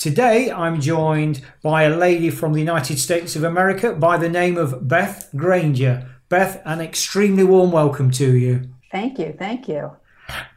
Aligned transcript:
Today, 0.00 0.50
I'm 0.50 0.80
joined 0.80 1.42
by 1.62 1.82
a 1.82 1.94
lady 1.94 2.30
from 2.30 2.54
the 2.54 2.58
United 2.58 2.98
States 2.98 3.36
of 3.36 3.44
America 3.44 3.92
by 3.92 4.16
the 4.16 4.30
name 4.30 4.56
of 4.56 4.88
Beth 4.88 5.28
Granger. 5.36 6.08
Beth, 6.30 6.62
an 6.64 6.80
extremely 6.80 7.44
warm 7.44 7.70
welcome 7.70 8.10
to 8.12 8.34
you. 8.34 8.62
Thank 8.90 9.18
you. 9.18 9.34
Thank 9.38 9.68
you. 9.68 9.94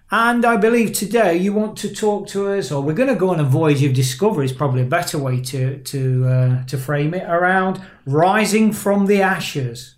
And 0.09 0.45
I 0.45 0.55
believe 0.55 0.93
today 0.93 1.35
you 1.35 1.52
want 1.52 1.77
to 1.79 1.93
talk 1.93 2.29
to 2.29 2.53
us, 2.53 2.71
or 2.71 2.81
we're 2.81 2.93
going 2.93 3.09
to 3.09 3.19
go 3.19 3.31
on 3.31 3.41
a 3.41 3.43
voyage 3.43 3.83
of 3.83 3.93
discovery. 3.93 4.45
Is 4.45 4.53
probably 4.53 4.83
a 4.83 4.85
better 4.85 5.17
way 5.17 5.41
to 5.41 5.77
to 5.77 6.25
uh, 6.25 6.63
to 6.63 6.77
frame 6.77 7.13
it 7.13 7.30
around 7.30 7.81
rising 8.05 8.71
from 8.71 9.07
the 9.07 9.21
ashes. 9.21 9.97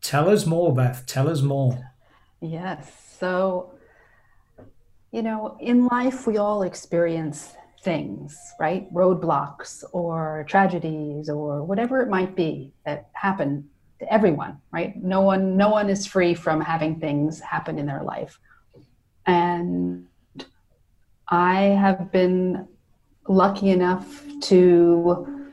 Tell 0.00 0.28
us 0.28 0.44
more, 0.44 0.74
Beth. 0.74 1.06
Tell 1.06 1.28
us 1.28 1.40
more. 1.40 1.92
Yes. 2.40 3.16
So, 3.20 3.74
you 5.12 5.22
know, 5.22 5.56
in 5.60 5.86
life 5.86 6.26
we 6.26 6.36
all 6.36 6.64
experience 6.64 7.54
things, 7.82 8.38
right? 8.58 8.92
Roadblocks 8.92 9.84
or 9.92 10.44
tragedies 10.48 11.28
or 11.28 11.64
whatever 11.64 12.00
it 12.00 12.08
might 12.08 12.36
be 12.36 12.72
that 12.84 13.08
happen 13.12 13.68
to 13.98 14.12
everyone, 14.12 14.60
right? 14.72 14.96
No 15.02 15.20
one 15.22 15.56
no 15.56 15.68
one 15.68 15.88
is 15.88 16.06
free 16.06 16.34
from 16.34 16.60
having 16.60 17.00
things 17.00 17.40
happen 17.40 17.78
in 17.78 17.86
their 17.86 18.02
life. 18.02 18.38
And 19.26 20.06
I 21.28 21.60
have 21.60 22.10
been 22.10 22.66
lucky 23.28 23.70
enough 23.70 24.24
to 24.42 25.48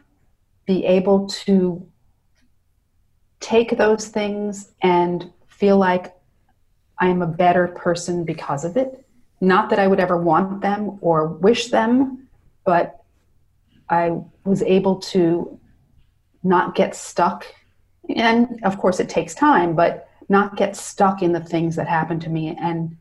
be 0.66 0.86
able 0.86 1.28
to 1.28 1.88
take 3.40 3.78
those 3.78 4.08
things 4.08 4.74
and 4.82 5.32
feel 5.48 5.78
like 5.78 6.14
I 7.00 7.08
am 7.08 7.22
a 7.22 7.28
better 7.28 7.68
person 7.68 8.26
because 8.26 8.66
of 8.66 8.76
it 8.76 9.07
not 9.40 9.70
that 9.70 9.80
I 9.80 9.88
would 9.88 10.00
ever 10.00 10.18
want 10.18 10.62
them 10.62 10.98
or 11.02 11.28
wish 11.28 11.68
them, 11.68 12.28
but 12.66 13.04
I 13.90 14.20
was 14.44 14.62
able 14.64 14.98
to 14.98 15.60
not 16.44 16.76
get 16.76 16.96
stuck. 16.96 17.46
And 18.16 18.60
of 18.64 18.78
course, 18.78 19.00
it 19.00 19.10
takes 19.10 19.36
time, 19.36 19.76
but 19.76 20.10
not 20.30 20.58
get 20.58 20.76
stuck 20.76 21.22
in 21.22 21.32
the 21.32 21.40
things 21.40 21.76
that 21.76 21.88
happen 21.88 22.20
to 22.22 22.30
me 22.30 22.56
and 22.60 22.98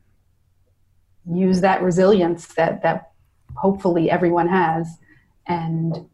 use 1.29 1.61
that 1.61 1.83
resilience 1.83 2.47
that, 2.55 2.83
that 2.83 3.11
hopefully 3.55 4.11
everyone 4.11 4.49
has 4.49 4.99
and 5.47 6.07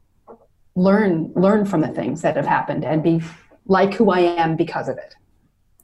learn 0.74 1.30
learn 1.34 1.66
from 1.66 1.82
the 1.82 1.88
things 1.88 2.22
that 2.22 2.36
have 2.36 2.46
happened 2.46 2.84
and 2.84 3.02
be 3.02 3.20
like 3.66 3.92
who 3.94 4.10
I 4.10 4.20
am 4.20 4.56
because 4.56 4.88
of 4.88 4.96
it 4.96 5.14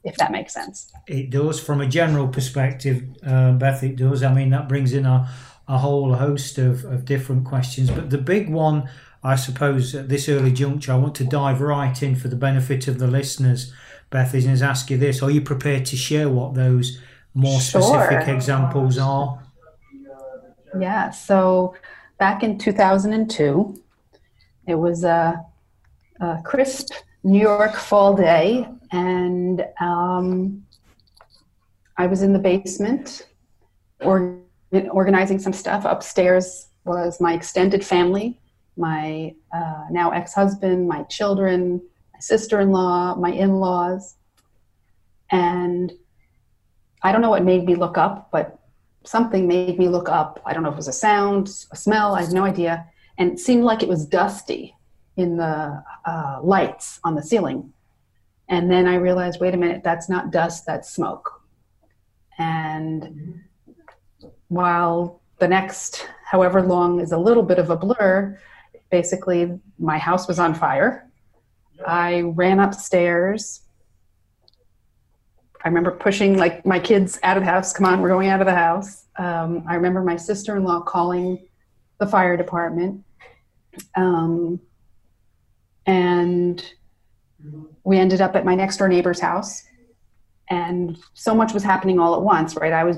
if 0.03 0.15
that 0.17 0.31
makes 0.31 0.53
sense. 0.53 0.91
It 1.07 1.29
does, 1.29 1.59
from 1.59 1.81
a 1.81 1.87
general 1.87 2.27
perspective, 2.27 3.03
uh, 3.25 3.53
Beth. 3.53 3.83
It 3.83 3.95
does. 3.95 4.23
I 4.23 4.33
mean, 4.33 4.49
that 4.51 4.69
brings 4.69 4.93
in 4.93 5.05
a, 5.05 5.29
a 5.67 5.77
whole 5.77 6.13
host 6.15 6.57
of, 6.57 6.85
of 6.85 7.05
different 7.05 7.45
questions. 7.45 7.91
But 7.91 8.09
the 8.09 8.17
big 8.17 8.49
one, 8.49 8.89
I 9.23 9.35
suppose, 9.35 9.93
at 9.95 10.09
this 10.09 10.29
early 10.29 10.51
juncture, 10.51 10.93
I 10.93 10.95
want 10.95 11.15
to 11.15 11.25
dive 11.25 11.61
right 11.61 12.01
in 12.01 12.15
for 12.15 12.27
the 12.27 12.35
benefit 12.35 12.87
of 12.87 12.99
the 12.99 13.07
listeners. 13.07 13.73
Beth 14.09 14.33
is 14.33 14.61
ask 14.61 14.89
you 14.89 14.97
this: 14.97 15.21
Are 15.21 15.31
you 15.31 15.41
prepared 15.41 15.85
to 15.87 15.95
share 15.95 16.29
what 16.29 16.55
those 16.55 16.99
more 17.33 17.59
sure. 17.59 17.81
specific 17.81 18.27
examples 18.27 18.97
are? 18.97 19.43
Yeah. 20.79 21.09
So 21.11 21.75
back 22.17 22.43
in 22.43 22.57
2002, 22.57 23.81
it 24.67 24.75
was 24.75 25.03
a, 25.03 25.43
a 26.19 26.41
crisp 26.43 26.93
New 27.23 27.39
York 27.39 27.75
fall 27.75 28.15
day, 28.15 28.67
and 28.91 29.65
um, 29.81 30.63
I 31.97 32.07
was 32.07 32.21
in 32.21 32.31
the 32.31 32.39
basement 32.39 33.27
or, 34.01 34.39
organizing 34.91 35.39
some 35.39 35.51
stuff. 35.51 35.83
Upstairs 35.83 36.67
was 36.85 37.19
my 37.19 37.33
extended 37.33 37.85
family, 37.85 38.39
my 38.77 39.35
uh, 39.53 39.85
now 39.91 40.11
ex 40.11 40.33
husband, 40.33 40.87
my 40.87 41.03
children, 41.03 41.81
my 42.13 42.19
sister 42.19 42.61
in 42.61 42.71
law, 42.71 43.15
my 43.15 43.31
in 43.31 43.55
laws. 43.55 44.15
And 45.31 45.91
I 47.03 47.11
don't 47.11 47.21
know 47.21 47.29
what 47.29 47.43
made 47.43 47.65
me 47.65 47.75
look 47.75 47.97
up, 47.97 48.29
but 48.31 48.59
something 49.03 49.47
made 49.47 49.77
me 49.77 49.89
look 49.89 50.07
up. 50.07 50.41
I 50.45 50.53
don't 50.53 50.63
know 50.63 50.69
if 50.69 50.75
it 50.75 50.77
was 50.77 50.87
a 50.87 50.93
sound, 50.93 51.49
a 51.71 51.75
smell, 51.75 52.15
I 52.15 52.21
have 52.21 52.31
no 52.31 52.45
idea. 52.45 52.85
And 53.17 53.33
it 53.33 53.39
seemed 53.39 53.65
like 53.65 53.83
it 53.83 53.89
was 53.89 54.05
dusty 54.05 54.75
in 55.19 55.37
the 55.37 55.83
uh, 56.05 56.39
lights 56.41 56.99
on 57.03 57.15
the 57.15 57.21
ceiling. 57.21 57.73
And 58.47 58.71
then 58.71 58.87
I 58.87 58.95
realized, 58.95 59.39
wait 59.39 59.53
a 59.53 59.57
minute, 59.57 59.83
that's 59.83 60.09
not 60.09 60.31
dust, 60.31 60.65
that's 60.65 60.89
smoke. 60.89 61.41
And 62.37 63.41
while 64.47 65.21
the 65.39 65.47
next 65.47 66.07
however 66.25 66.61
long 66.61 66.99
is 66.99 67.11
a 67.11 67.17
little 67.17 67.43
bit 67.43 67.59
of 67.59 67.69
a 67.69 67.75
blur, 67.75 68.39
basically 68.89 69.59
my 69.77 69.97
house 69.97 70.27
was 70.27 70.39
on 70.39 70.53
fire. 70.53 71.09
I 71.85 72.21
ran 72.21 72.59
upstairs. 72.59 73.61
I 75.63 75.67
remember 75.67 75.91
pushing 75.91 76.37
like 76.37 76.65
my 76.65 76.79
kids 76.79 77.19
out 77.23 77.37
of 77.37 77.43
the 77.43 77.49
house. 77.49 77.73
Come 77.73 77.85
on, 77.85 78.01
we're 78.01 78.09
going 78.09 78.29
out 78.29 78.41
of 78.41 78.47
the 78.47 78.55
house. 78.55 79.05
Um, 79.17 79.63
I 79.67 79.75
remember 79.75 80.01
my 80.01 80.15
sister-in-law 80.15 80.81
calling 80.81 81.47
the 81.99 82.07
fire 82.07 82.37
department. 82.37 83.03
Um, 83.95 84.59
and 85.89 86.63
we 87.83 87.97
ended 87.97 88.21
up 88.21 88.35
at 88.35 88.45
my 88.45 88.53
next 88.53 88.77
door 88.77 88.87
neighbor's 88.87 89.19
house. 89.19 89.63
And 90.51 90.99
so 91.15 91.33
much 91.33 91.51
was 91.51 91.63
happening 91.63 91.99
all 91.99 92.15
at 92.15 92.21
once 92.21 92.55
right? 92.55 92.73
I 92.73 92.83
was 92.83 92.97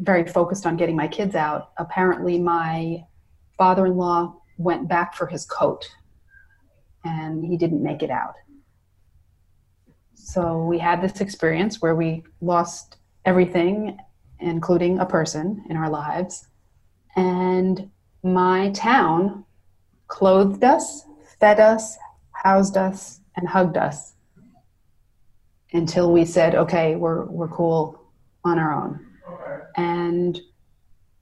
very 0.00 0.26
focused 0.26 0.66
on 0.66 0.76
getting 0.76 0.96
my 0.96 1.06
kids 1.06 1.36
out. 1.36 1.70
Apparently 1.78 2.40
my 2.40 3.04
father-in-law 3.56 4.34
went 4.58 4.88
back 4.88 5.14
for 5.14 5.26
his 5.26 5.44
coat 5.44 5.88
and 7.04 7.44
he 7.44 7.56
didn't 7.56 7.82
make 7.82 8.02
it 8.02 8.10
out. 8.10 8.34
So 10.14 10.64
we 10.64 10.78
had 10.78 11.00
this 11.00 11.20
experience 11.20 11.80
where 11.80 11.94
we 11.94 12.24
lost 12.40 12.96
everything 13.24 13.98
including 14.40 14.98
a 14.98 15.06
person 15.06 15.64
in 15.70 15.76
our 15.76 15.88
lives. 15.88 16.48
And 17.14 17.88
my 18.24 18.70
town 18.70 19.44
clothed 20.08 20.64
us 20.64 21.04
fed 21.38 21.60
us 21.60 21.96
housed 22.42 22.76
us 22.76 23.20
and 23.36 23.48
hugged 23.48 23.76
us 23.76 24.14
until 25.72 26.12
we 26.12 26.24
said, 26.24 26.54
okay, 26.54 26.96
we're, 26.96 27.24
we're 27.26 27.48
cool 27.48 28.02
on 28.44 28.58
our 28.58 28.72
own. 28.72 29.06
And 29.76 30.40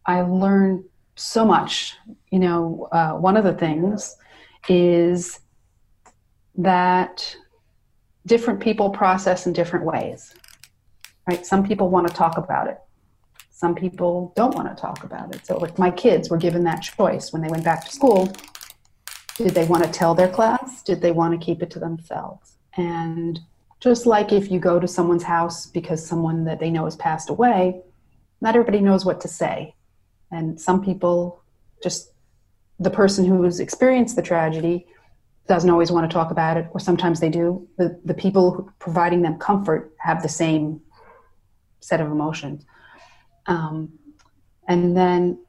I 0.06 0.22
learned 0.22 0.84
so 1.16 1.44
much. 1.44 1.94
You 2.30 2.38
know, 2.38 2.88
uh, 2.90 3.12
one 3.12 3.36
of 3.36 3.44
the 3.44 3.52
things 3.52 4.16
is 4.68 5.40
that 6.56 7.36
different 8.26 8.60
people 8.60 8.90
process 8.90 9.46
in 9.46 9.52
different 9.52 9.84
ways, 9.84 10.34
right? 11.28 11.44
Some 11.44 11.66
people 11.66 11.90
want 11.90 12.08
to 12.08 12.14
talk 12.14 12.38
about 12.38 12.66
it. 12.66 12.78
Some 13.50 13.74
people 13.74 14.32
don't 14.36 14.54
want 14.54 14.74
to 14.74 14.80
talk 14.80 15.04
about 15.04 15.34
it. 15.34 15.44
So, 15.44 15.58
like 15.58 15.78
my 15.78 15.90
kids 15.90 16.30
were 16.30 16.38
given 16.38 16.64
that 16.64 16.80
choice 16.80 17.30
when 17.30 17.42
they 17.42 17.48
went 17.48 17.62
back 17.62 17.84
to 17.84 17.92
school 17.92 18.32
did 19.44 19.54
they 19.54 19.64
want 19.64 19.82
to 19.84 19.90
tell 19.90 20.14
their 20.14 20.28
class? 20.28 20.82
Did 20.82 21.00
they 21.00 21.12
want 21.12 21.38
to 21.38 21.44
keep 21.44 21.62
it 21.62 21.70
to 21.70 21.78
themselves? 21.78 22.56
And 22.76 23.40
just 23.80 24.04
like 24.06 24.32
if 24.32 24.50
you 24.50 24.60
go 24.60 24.78
to 24.78 24.86
someone's 24.86 25.22
house 25.22 25.66
because 25.66 26.06
someone 26.06 26.44
that 26.44 26.60
they 26.60 26.70
know 26.70 26.84
has 26.84 26.96
passed 26.96 27.30
away, 27.30 27.80
not 28.40 28.54
everybody 28.54 28.80
knows 28.80 29.04
what 29.04 29.20
to 29.22 29.28
say. 29.28 29.74
And 30.30 30.60
some 30.60 30.84
people 30.84 31.42
just, 31.82 32.12
the 32.78 32.90
person 32.90 33.24
who's 33.24 33.60
experienced 33.60 34.16
the 34.16 34.22
tragedy 34.22 34.86
doesn't 35.48 35.70
always 35.70 35.90
want 35.90 36.08
to 36.08 36.14
talk 36.14 36.30
about 36.30 36.56
it, 36.56 36.66
or 36.72 36.78
sometimes 36.78 37.18
they 37.18 37.28
do. 37.28 37.66
The, 37.76 37.98
the 38.04 38.14
people 38.14 38.70
providing 38.78 39.22
them 39.22 39.38
comfort 39.38 39.92
have 39.98 40.22
the 40.22 40.28
same 40.28 40.80
set 41.80 42.00
of 42.00 42.10
emotions. 42.10 42.64
Um, 43.46 43.90
and 44.68 44.96
then 44.96 45.40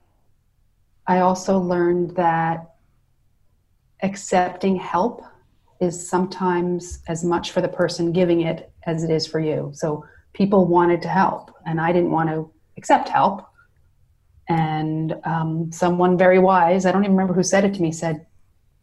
I 1.06 1.20
also 1.20 1.60
learned 1.60 2.16
that 2.16 2.71
accepting 4.02 4.76
help 4.76 5.24
is 5.80 6.08
sometimes 6.08 7.00
as 7.08 7.24
much 7.24 7.52
for 7.52 7.62
the 7.62 7.68
person 7.68 8.12
giving 8.12 8.42
it 8.42 8.72
as 8.86 9.04
it 9.04 9.10
is 9.10 9.26
for 9.26 9.40
you. 9.40 9.72
So 9.74 10.06
people 10.34 10.66
wanted 10.66 11.02
to 11.04 11.08
help, 11.08 11.52
and 11.66 11.82
I 11.82 11.92
didn't 11.92 12.12
want 12.12 12.30
to 12.30 12.52
accept 12.78 13.10
help. 13.10 13.48
And 14.50 15.16
um, 15.24 15.72
someone 15.72 16.18
very 16.18 16.40
wise, 16.40 16.86
I 16.86 16.92
don't 16.92 17.04
even 17.04 17.16
remember 17.16 17.34
who 17.34 17.44
said 17.44 17.64
it 17.64 17.74
to 17.76 17.82
me, 17.82 17.92
said 17.92 18.26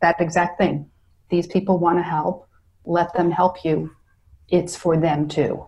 that 0.00 0.20
exact 0.20 0.58
thing. 0.58 0.90
These 1.30 1.46
people 1.46 1.78
want 1.78 1.98
to 1.98 2.02
help. 2.02 2.48
Let 2.84 3.12
them 3.14 3.30
help 3.30 3.64
you. 3.64 3.90
It's 4.48 4.74
for 4.74 4.96
them 4.96 5.28
too. 5.28 5.66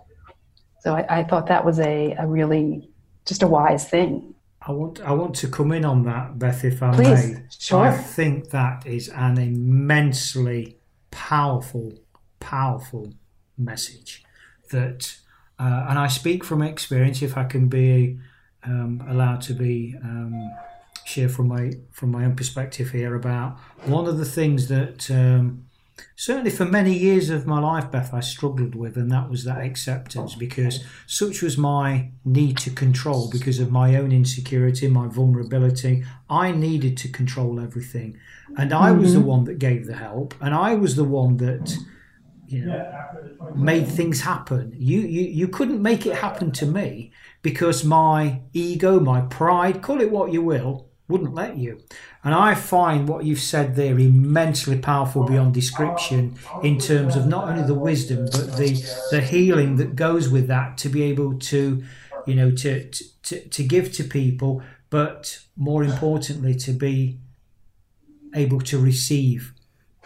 So 0.80 0.94
I, 0.94 1.20
I 1.20 1.24
thought 1.24 1.46
that 1.48 1.64
was 1.64 1.78
a, 1.78 2.12
a 2.18 2.26
really 2.26 2.88
just 3.26 3.42
a 3.42 3.46
wise 3.46 3.88
thing. 3.88 4.34
I 4.66 4.72
want 4.72 5.00
I 5.00 5.12
want 5.12 5.34
to 5.36 5.48
come 5.48 5.72
in 5.72 5.84
on 5.84 6.04
that, 6.04 6.38
Beth, 6.38 6.64
if 6.64 6.82
I 6.82 6.92
Please, 6.92 7.32
may. 7.32 7.42
sure. 7.58 7.80
I 7.80 7.96
think 7.96 8.50
that 8.50 8.86
is 8.86 9.08
an 9.08 9.38
immensely 9.38 10.76
powerful, 11.10 11.92
powerful 12.40 13.12
message 13.56 14.22
that, 14.70 15.16
uh, 15.58 15.86
and 15.88 15.98
I 15.98 16.08
speak 16.08 16.44
from 16.44 16.60
experience. 16.62 17.22
If 17.22 17.38
I 17.38 17.44
can 17.44 17.68
be 17.68 18.18
um, 18.64 19.02
allowed 19.08 19.40
to 19.42 19.54
be 19.54 19.96
um, 20.02 20.50
share 21.06 21.28
from 21.30 21.48
my 21.48 21.72
from 21.90 22.10
my 22.10 22.24
own 22.26 22.36
perspective 22.36 22.90
here 22.90 23.14
about 23.14 23.58
one 23.86 24.06
of 24.06 24.18
the 24.18 24.26
things 24.26 24.68
that 24.68 25.10
um, 25.10 25.64
certainly 26.16 26.50
for 26.50 26.64
many 26.64 26.96
years 26.96 27.30
of 27.30 27.46
my 27.46 27.60
life, 27.60 27.90
Beth, 27.90 28.12
I 28.12 28.20
struggled 28.20 28.74
with, 28.74 28.96
and 28.96 29.10
that 29.10 29.30
was 29.30 29.44
that 29.44 29.62
acceptance 29.62 30.34
because 30.34 30.84
such 31.06 31.42
was 31.42 31.56
my 31.56 32.10
need 32.24 32.56
to 32.58 32.70
control 32.70 33.30
because 33.30 33.58
of 33.58 33.70
my 33.70 33.96
own 33.96 34.12
insecurity, 34.12 34.88
my 34.88 35.06
vulnerability. 35.08 36.04
I 36.28 36.52
needed 36.52 36.96
to 36.98 37.08
control 37.08 37.60
everything, 37.60 38.18
and 38.56 38.72
I 38.72 38.92
was 38.92 39.14
the 39.14 39.20
one 39.20 39.44
that 39.44 39.58
gave 39.58 39.86
the 39.86 39.96
help, 39.96 40.34
and 40.40 40.54
I 40.54 40.74
was 40.74 40.96
the 40.96 41.04
one 41.04 41.36
that. 41.38 41.76
You 42.46 42.64
know, 42.64 42.92
made 43.54 43.86
things 43.86 44.22
happen. 44.22 44.74
You, 44.76 44.98
you 45.02 45.22
you 45.22 45.46
couldn't 45.46 45.80
make 45.80 46.04
it 46.04 46.16
happen 46.16 46.50
to 46.50 46.66
me 46.66 47.12
because 47.42 47.84
my 47.84 48.40
ego, 48.52 48.98
my 48.98 49.20
pride, 49.20 49.82
call 49.82 50.00
it 50.00 50.10
what 50.10 50.32
you 50.32 50.42
will, 50.42 50.89
wouldn't 51.10 51.34
let 51.34 51.56
you. 51.56 51.80
And 52.24 52.34
I 52.34 52.54
find 52.54 53.08
what 53.08 53.24
you've 53.24 53.40
said 53.40 53.76
there 53.76 53.98
immensely 53.98 54.78
powerful 54.78 55.24
beyond 55.24 55.54
description 55.54 56.36
in 56.62 56.78
terms 56.78 57.16
of 57.16 57.26
not 57.26 57.48
only 57.48 57.62
the 57.62 57.74
wisdom 57.74 58.26
but 58.26 58.56
the 58.56 58.70
the 59.10 59.20
healing 59.20 59.76
that 59.76 59.96
goes 59.96 60.28
with 60.28 60.46
that 60.48 60.78
to 60.78 60.88
be 60.88 61.02
able 61.02 61.38
to, 61.38 61.82
you 62.26 62.34
know, 62.34 62.50
to 62.52 62.88
to, 63.24 63.48
to 63.48 63.62
give 63.64 63.92
to 63.92 64.04
people, 64.04 64.62
but 64.88 65.40
more 65.56 65.82
importantly 65.84 66.54
to 66.54 66.72
be 66.72 67.18
able 68.34 68.60
to 68.60 68.78
receive 68.78 69.52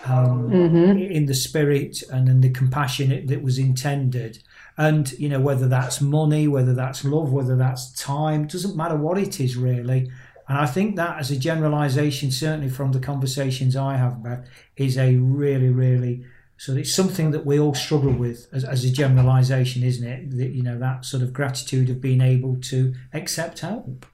um, 0.06 0.52
in 0.52 1.26
the 1.26 1.34
spirit 1.34 2.02
and 2.10 2.28
in 2.28 2.40
the 2.40 2.50
compassion 2.50 3.26
that 3.26 3.42
was 3.42 3.58
intended. 3.58 4.42
And 4.76 5.12
you 5.12 5.28
know 5.28 5.40
whether 5.40 5.68
that's 5.68 6.00
money, 6.00 6.48
whether 6.48 6.74
that's 6.74 7.04
love, 7.04 7.32
whether 7.32 7.56
that's 7.56 7.92
time, 7.92 8.46
doesn't 8.46 8.76
matter 8.76 8.96
what 8.96 9.18
it 9.18 9.40
is 9.40 9.56
really. 9.56 10.10
And 10.48 10.58
I 10.58 10.66
think 10.66 10.96
that, 10.96 11.18
as 11.18 11.30
a 11.30 11.38
generalisation, 11.38 12.30
certainly 12.30 12.68
from 12.68 12.92
the 12.92 13.00
conversations 13.00 13.76
I 13.76 13.96
have, 13.96 14.22
Beth, 14.22 14.46
is 14.76 14.98
a 14.98 15.16
really, 15.16 15.70
really 15.70 16.24
so 16.56 16.74
it's 16.74 16.94
something 16.94 17.32
that 17.32 17.44
we 17.44 17.58
all 17.58 17.74
struggle 17.74 18.12
with 18.12 18.46
as, 18.52 18.64
as 18.64 18.84
a 18.84 18.90
generalisation, 18.90 19.82
isn't 19.82 20.06
it? 20.06 20.30
That 20.36 20.50
you 20.50 20.62
know 20.62 20.78
that 20.78 21.04
sort 21.04 21.22
of 21.22 21.32
gratitude 21.32 21.90
of 21.90 22.00
being 22.00 22.20
able 22.20 22.56
to 22.62 22.94
accept 23.12 23.60
help. 23.60 24.06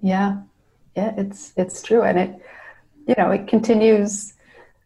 Yeah, 0.00 0.42
yeah, 0.96 1.14
it's 1.16 1.52
it's 1.56 1.82
true, 1.82 2.02
and 2.02 2.18
it, 2.18 2.42
you 3.06 3.14
know, 3.18 3.30
it 3.30 3.48
continues. 3.48 4.32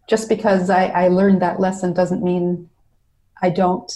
Just 0.08 0.30
because 0.30 0.70
I, 0.70 0.86
I 0.86 1.08
learned 1.08 1.42
that 1.42 1.60
lesson 1.60 1.92
doesn't 1.92 2.22
mean 2.22 2.70
I 3.42 3.50
don't 3.50 3.92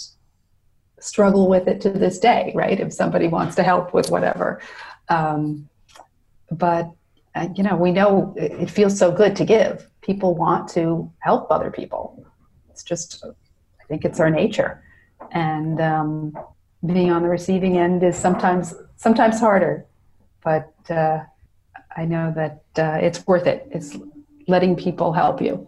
struggle 0.99 1.49
with 1.49 1.67
it 1.67 1.81
to 1.81 1.89
this 1.89 2.19
day, 2.19 2.51
right? 2.53 2.79
If 2.79 2.93
somebody 2.93 3.27
wants 3.27 3.55
to 3.55 3.63
help 3.63 3.95
with 3.95 4.11
whatever, 4.11 4.61
um, 5.09 5.67
but 6.57 6.89
uh, 7.35 7.47
you 7.55 7.63
know, 7.63 7.75
we 7.75 7.91
know 7.91 8.33
it, 8.37 8.51
it 8.51 8.69
feels 8.69 8.97
so 8.97 9.11
good 9.11 9.35
to 9.35 9.45
give. 9.45 9.89
People 10.01 10.35
want 10.35 10.67
to 10.69 11.11
help 11.19 11.49
other 11.49 11.71
people. 11.71 12.25
It's 12.69 12.83
just, 12.83 13.23
I 13.25 13.83
think 13.87 14.05
it's 14.05 14.19
our 14.19 14.29
nature, 14.29 14.83
and 15.31 15.81
um, 15.81 16.37
being 16.85 17.11
on 17.11 17.23
the 17.23 17.29
receiving 17.29 17.77
end 17.77 18.03
is 18.03 18.17
sometimes 18.17 18.73
sometimes 18.97 19.39
harder, 19.39 19.85
but 20.43 20.73
uh, 20.89 21.19
I 21.95 22.05
know 22.05 22.33
that 22.35 22.63
uh, 22.77 22.97
it's 23.01 23.25
worth 23.25 23.47
it. 23.47 23.67
It's 23.71 23.97
letting 24.47 24.75
people 24.75 25.13
help 25.13 25.41
you 25.41 25.67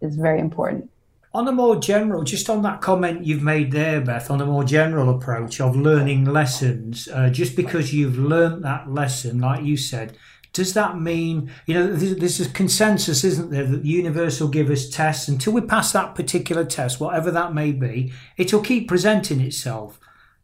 is 0.00 0.16
very 0.16 0.40
important. 0.40 0.90
On 1.38 1.46
a 1.46 1.52
more 1.52 1.76
general, 1.76 2.24
just 2.24 2.50
on 2.50 2.62
that 2.62 2.80
comment 2.80 3.24
you've 3.24 3.44
made 3.44 3.70
there, 3.70 4.00
Beth, 4.00 4.28
on 4.28 4.40
a 4.40 4.44
more 4.44 4.64
general 4.64 5.08
approach 5.08 5.60
of 5.60 5.76
learning 5.76 6.24
lessons, 6.24 7.08
uh, 7.14 7.30
just 7.30 7.54
because 7.54 7.94
you've 7.94 8.18
learnt 8.18 8.62
that 8.62 8.92
lesson, 8.92 9.38
like 9.38 9.62
you 9.62 9.76
said, 9.76 10.18
does 10.52 10.74
that 10.74 10.98
mean, 10.98 11.48
you 11.64 11.74
know, 11.74 11.94
there's 11.94 12.40
a 12.40 12.50
consensus, 12.50 13.22
isn't 13.22 13.52
there, 13.52 13.64
that 13.64 13.84
the 13.84 13.88
universe 13.88 14.40
will 14.40 14.48
give 14.48 14.68
us 14.68 14.88
tests 14.88 15.28
until 15.28 15.52
we 15.52 15.60
pass 15.60 15.92
that 15.92 16.16
particular 16.16 16.64
test, 16.64 16.98
whatever 16.98 17.30
that 17.30 17.54
may 17.54 17.70
be, 17.70 18.12
it'll 18.36 18.60
keep 18.60 18.88
presenting 18.88 19.40
itself. 19.40 20.00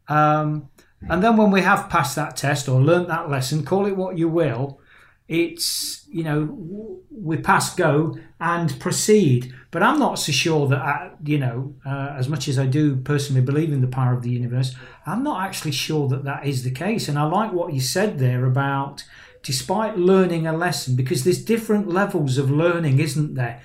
Um, 0.07 0.69
and 1.09 1.21
then 1.21 1.35
when 1.35 1.51
we 1.51 1.59
have 1.59 1.89
passed 1.89 2.15
that 2.15 2.37
test 2.37 2.69
or 2.69 2.79
learnt 2.79 3.09
that 3.09 3.29
lesson, 3.29 3.65
call 3.65 3.85
it 3.85 3.97
what 3.97 4.17
you 4.17 4.29
will, 4.29 4.79
it's 5.27 6.05
you 6.07 6.23
know 6.23 7.01
we 7.11 7.37
pass 7.37 7.73
go 7.75 8.15
and 8.39 8.79
proceed. 8.79 9.53
But 9.71 9.83
i'm 9.83 9.99
not 9.99 10.19
so 10.19 10.31
sure 10.31 10.67
that 10.67 10.79
I, 10.79 11.11
you 11.23 11.37
know 11.37 11.75
uh, 11.85 12.13
as 12.17 12.29
much 12.29 12.47
as 12.47 12.59
i 12.59 12.65
do 12.65 12.95
personally 12.97 13.41
believe 13.41 13.73
in 13.73 13.81
the 13.81 13.87
power 13.87 14.13
of 14.13 14.21
the 14.21 14.29
universe 14.29 14.73
i'm 15.05 15.23
not 15.23 15.45
actually 15.45 15.71
sure 15.71 16.07
that 16.09 16.23
that 16.23 16.45
is 16.45 16.63
the 16.63 16.71
case. 16.71 17.07
And 17.09 17.17
i 17.17 17.23
like 17.23 17.51
what 17.51 17.73
you 17.73 17.81
said 17.81 18.19
there 18.19 18.45
about 18.45 19.03
despite 19.43 19.97
learning 19.97 20.47
a 20.47 20.53
lesson 20.53 20.95
because 20.95 21.23
there's 21.23 21.43
different 21.43 21.87
levels 21.87 22.37
of 22.37 22.49
learning 22.49 22.99
isn't 22.99 23.35
there? 23.35 23.61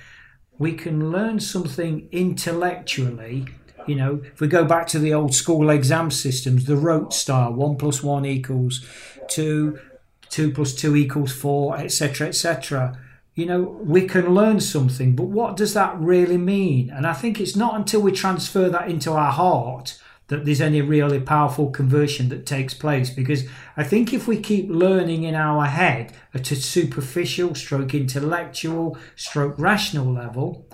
We 0.59 0.73
can 0.73 1.11
learn 1.11 1.39
something 1.39 2.07
intellectually 2.11 3.47
you 3.87 3.95
know 3.95 4.21
if 4.23 4.39
we 4.39 4.47
go 4.47 4.63
back 4.65 4.87
to 4.87 4.99
the 4.99 5.13
old 5.13 5.33
school 5.33 5.69
exam 5.69 6.11
systems 6.11 6.65
the 6.65 6.75
rote 6.75 7.13
style 7.13 7.53
one 7.53 7.75
plus 7.77 8.03
one 8.03 8.25
equals 8.25 8.85
two 9.27 9.79
two 10.31 10.51
plus 10.51 10.73
two 10.73 10.95
equals 10.95 11.31
four, 11.31 11.77
etc., 11.77 12.29
etc. 12.29 12.97
You 13.35 13.45
know, 13.45 13.61
we 13.61 14.07
can 14.07 14.33
learn 14.33 14.59
something, 14.59 15.15
but 15.15 15.25
what 15.25 15.55
does 15.55 15.73
that 15.73 15.97
really 15.99 16.37
mean? 16.37 16.89
And 16.89 17.05
I 17.05 17.13
think 17.13 17.39
it's 17.39 17.55
not 17.55 17.75
until 17.75 18.01
we 18.01 18.11
transfer 18.11 18.69
that 18.69 18.89
into 18.89 19.11
our 19.11 19.31
heart 19.31 19.99
that 20.27 20.45
there's 20.45 20.61
any 20.61 20.81
really 20.81 21.19
powerful 21.19 21.69
conversion 21.69 22.29
that 22.29 22.45
takes 22.45 22.73
place. 22.73 23.09
Because 23.09 23.43
I 23.75 23.83
think 23.83 24.13
if 24.13 24.27
we 24.27 24.39
keep 24.39 24.69
learning 24.69 25.23
in 25.23 25.35
our 25.35 25.65
head 25.65 26.13
at 26.33 26.51
a 26.51 26.55
superficial, 26.55 27.53
stroke 27.53 27.93
intellectual, 27.93 28.97
stroke 29.17 29.55
rational 29.57 30.11
level, 30.11 30.65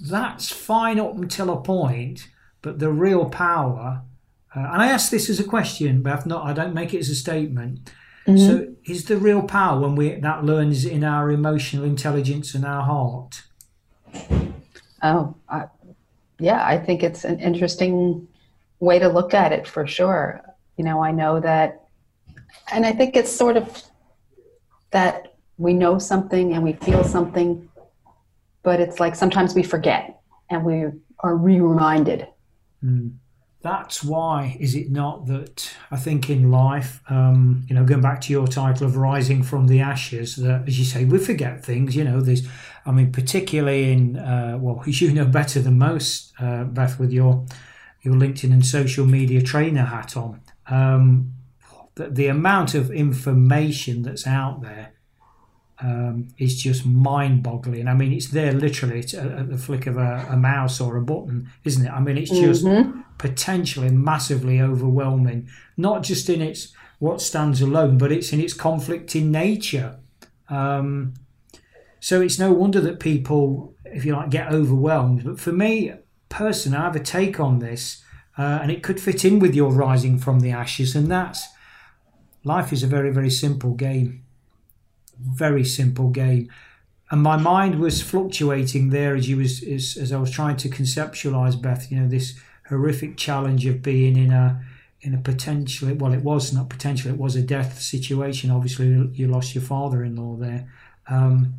that's 0.00 0.50
fine 0.50 0.98
up 0.98 1.14
until 1.14 1.50
a 1.50 1.60
point, 1.60 2.28
but 2.62 2.80
the 2.80 2.90
real 2.90 3.26
power, 3.26 4.02
uh, 4.54 4.58
and 4.72 4.82
I 4.82 4.88
ask 4.88 5.10
this 5.10 5.30
as 5.30 5.38
a 5.38 5.44
question, 5.44 6.02
but 6.02 6.26
not, 6.26 6.44
I 6.44 6.52
don't 6.52 6.74
make 6.74 6.92
it 6.92 6.98
as 6.98 7.08
a 7.08 7.14
statement 7.14 7.88
Mm-hmm. 8.26 8.36
So, 8.38 8.74
is 8.84 9.04
the 9.04 9.16
real 9.16 9.42
power 9.42 9.80
when 9.80 9.94
we 9.94 10.14
that 10.16 10.44
learns 10.44 10.84
in 10.84 11.04
our 11.04 11.30
emotional 11.30 11.84
intelligence 11.84 12.54
and 12.54 12.64
our 12.64 12.82
heart? 12.82 13.42
Oh, 15.02 15.36
I, 15.48 15.66
yeah, 16.38 16.66
I 16.66 16.78
think 16.78 17.02
it's 17.02 17.24
an 17.24 17.38
interesting 17.38 18.26
way 18.80 18.98
to 18.98 19.08
look 19.08 19.32
at 19.32 19.52
it 19.52 19.66
for 19.66 19.86
sure. 19.86 20.42
You 20.76 20.84
know, 20.84 21.02
I 21.02 21.12
know 21.12 21.38
that, 21.40 21.86
and 22.72 22.84
I 22.84 22.92
think 22.92 23.16
it's 23.16 23.30
sort 23.30 23.56
of 23.56 23.82
that 24.90 25.34
we 25.56 25.72
know 25.72 25.98
something 25.98 26.52
and 26.52 26.62
we 26.64 26.72
feel 26.72 27.04
something, 27.04 27.68
but 28.62 28.80
it's 28.80 28.98
like 28.98 29.14
sometimes 29.14 29.54
we 29.54 29.62
forget 29.62 30.20
and 30.50 30.64
we 30.64 30.86
are 31.20 31.36
re 31.36 31.60
reminded. 31.60 32.26
Mm 32.84 33.12
that's 33.62 34.04
why 34.04 34.56
is 34.60 34.74
it 34.74 34.90
not 34.90 35.26
that 35.26 35.74
I 35.90 35.96
think 35.96 36.30
in 36.30 36.50
life, 36.50 37.00
um, 37.08 37.64
you 37.68 37.74
know, 37.74 37.84
going 37.84 38.02
back 38.02 38.20
to 38.22 38.32
your 38.32 38.46
title 38.46 38.86
of 38.86 38.96
rising 38.96 39.42
from 39.42 39.66
the 39.66 39.80
ashes, 39.80 40.36
that 40.36 40.68
as 40.68 40.78
you 40.78 40.84
say, 40.84 41.04
we 41.04 41.18
forget 41.18 41.64
things. 41.64 41.96
You 41.96 42.04
know, 42.04 42.20
there's, 42.20 42.46
I 42.84 42.92
mean, 42.92 43.12
particularly 43.12 43.92
in 43.92 44.16
uh, 44.18 44.58
well, 44.60 44.82
you 44.86 45.12
know 45.12 45.26
better 45.26 45.60
than 45.60 45.78
most, 45.78 46.32
uh, 46.38 46.64
Beth, 46.64 46.98
with 46.98 47.12
your 47.12 47.46
your 48.02 48.14
LinkedIn 48.14 48.52
and 48.52 48.64
social 48.64 49.04
media 49.04 49.42
trainer 49.42 49.84
hat 49.84 50.16
on, 50.16 50.40
um, 50.68 51.32
the, 51.96 52.08
the 52.08 52.28
amount 52.28 52.74
of 52.74 52.92
information 52.92 54.02
that's 54.02 54.26
out 54.28 54.62
there 54.62 54.92
um, 55.80 56.28
is 56.38 56.60
just 56.60 56.86
mind-boggling. 56.86 57.86
I 57.86 57.94
mean, 57.94 58.12
it's 58.12 58.28
there 58.28 58.52
literally 58.52 59.00
at 59.00 59.50
the 59.50 59.58
flick 59.58 59.86
of 59.86 59.96
a, 59.96 60.26
a, 60.30 60.36
mouse 60.36 60.80
or 60.80 60.96
a 60.96 61.02
button, 61.02 61.50
isn't 61.64 61.86
it? 61.86 61.90
I 61.90 62.00
mean, 62.00 62.16
it's 62.16 62.30
just 62.30 62.64
mm-hmm. 62.64 63.00
potentially 63.18 63.90
massively 63.90 64.60
overwhelming. 64.60 65.48
Not 65.76 66.02
just 66.02 66.30
in 66.30 66.40
its 66.40 66.72
what 66.98 67.20
stands 67.20 67.60
alone, 67.60 67.98
but 67.98 68.10
it's 68.10 68.32
in 68.32 68.40
its 68.40 68.54
conflict 68.54 69.14
in 69.14 69.30
nature. 69.30 69.98
Um, 70.48 71.14
so 72.00 72.20
it's 72.20 72.38
no 72.38 72.52
wonder 72.52 72.80
that 72.80 73.00
people, 73.00 73.74
if 73.84 74.04
you 74.04 74.14
like, 74.14 74.30
get 74.30 74.52
overwhelmed. 74.52 75.24
But 75.24 75.38
for 75.38 75.52
me, 75.52 75.92
personally, 76.28 76.78
I 76.78 76.84
have 76.84 76.96
a 76.96 77.00
take 77.00 77.38
on 77.38 77.58
this, 77.58 78.02
uh, 78.38 78.60
and 78.62 78.70
it 78.70 78.82
could 78.82 79.00
fit 79.00 79.24
in 79.24 79.40
with 79.40 79.54
your 79.54 79.72
rising 79.72 80.18
from 80.18 80.40
the 80.40 80.52
ashes, 80.52 80.96
and 80.96 81.10
that's 81.10 81.46
life 82.44 82.72
is 82.72 82.82
a 82.82 82.86
very, 82.86 83.10
very 83.10 83.30
simple 83.30 83.74
game. 83.74 84.22
Very 85.20 85.64
simple 85.64 86.10
game. 86.10 86.50
And 87.10 87.22
my 87.22 87.36
mind 87.36 87.78
was 87.78 88.02
fluctuating 88.02 88.90
there 88.90 89.14
as 89.14 89.28
you 89.28 89.36
was 89.36 89.62
as, 89.62 89.96
as 89.96 90.12
I 90.12 90.18
was 90.18 90.30
trying 90.30 90.56
to 90.58 90.68
conceptualize 90.68 91.60
Beth, 91.60 91.90
you 91.90 92.00
know, 92.00 92.08
this 92.08 92.34
horrific 92.68 93.16
challenge 93.16 93.64
of 93.66 93.82
being 93.82 94.16
in 94.16 94.32
a 94.32 94.60
in 95.00 95.14
a 95.14 95.18
potentially 95.18 95.92
well 95.92 96.12
it 96.12 96.22
was 96.22 96.52
not 96.52 96.68
potential 96.68 97.10
it 97.10 97.18
was 97.18 97.36
a 97.36 97.42
death 97.42 97.80
situation 97.80 98.50
obviously 98.50 98.86
you 99.12 99.28
lost 99.28 99.54
your 99.54 99.62
father-in-law 99.62 100.36
there 100.36 100.68
um, 101.08 101.54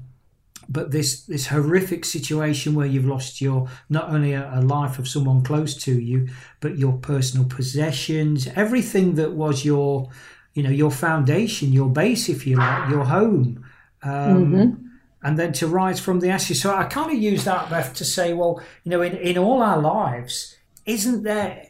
but 0.67 0.91
this 0.91 1.21
this 1.21 1.47
horrific 1.47 2.03
situation 2.03 2.75
where 2.75 2.87
you've 2.87 3.05
lost 3.05 3.39
your 3.39 3.69
not 3.89 4.09
only 4.09 4.33
a, 4.33 4.51
a, 4.53 4.61
life 4.61 4.99
of 4.99 5.07
someone 5.07 5.41
close 5.43 5.75
to 5.75 5.97
you 5.97 6.27
but 6.59 6.77
your 6.77 6.93
personal 6.93 7.45
possessions 7.47 8.47
everything 8.55 9.15
that 9.15 9.31
was 9.31 9.63
your 9.63 10.09
you 10.57 10.63
know 10.63 10.69
your 10.69 10.91
foundation 10.91 11.71
your 11.71 11.89
base 11.89 12.27
if 12.27 12.47
you 12.47 12.57
like 12.57 12.89
your 12.89 13.05
home 13.05 13.63
um, 14.03 14.11
mm-hmm. 14.11 14.85
and 15.21 15.37
then 15.37 15.53
to 15.53 15.67
rise 15.67 15.99
from 15.99 16.19
the 16.19 16.29
ashes 16.29 16.61
so 16.61 16.75
i 16.75 16.83
kind 16.83 17.11
of 17.11 17.21
use 17.21 17.43
that 17.43 17.69
beth 17.69 17.93
to 17.93 18.03
say 18.03 18.33
well 18.33 18.59
you 18.83 18.89
know 18.89 19.01
in, 19.01 19.15
in 19.17 19.37
all 19.37 19.61
our 19.61 19.79
lives 19.79 20.57
isn't 20.85 21.23
there 21.23 21.67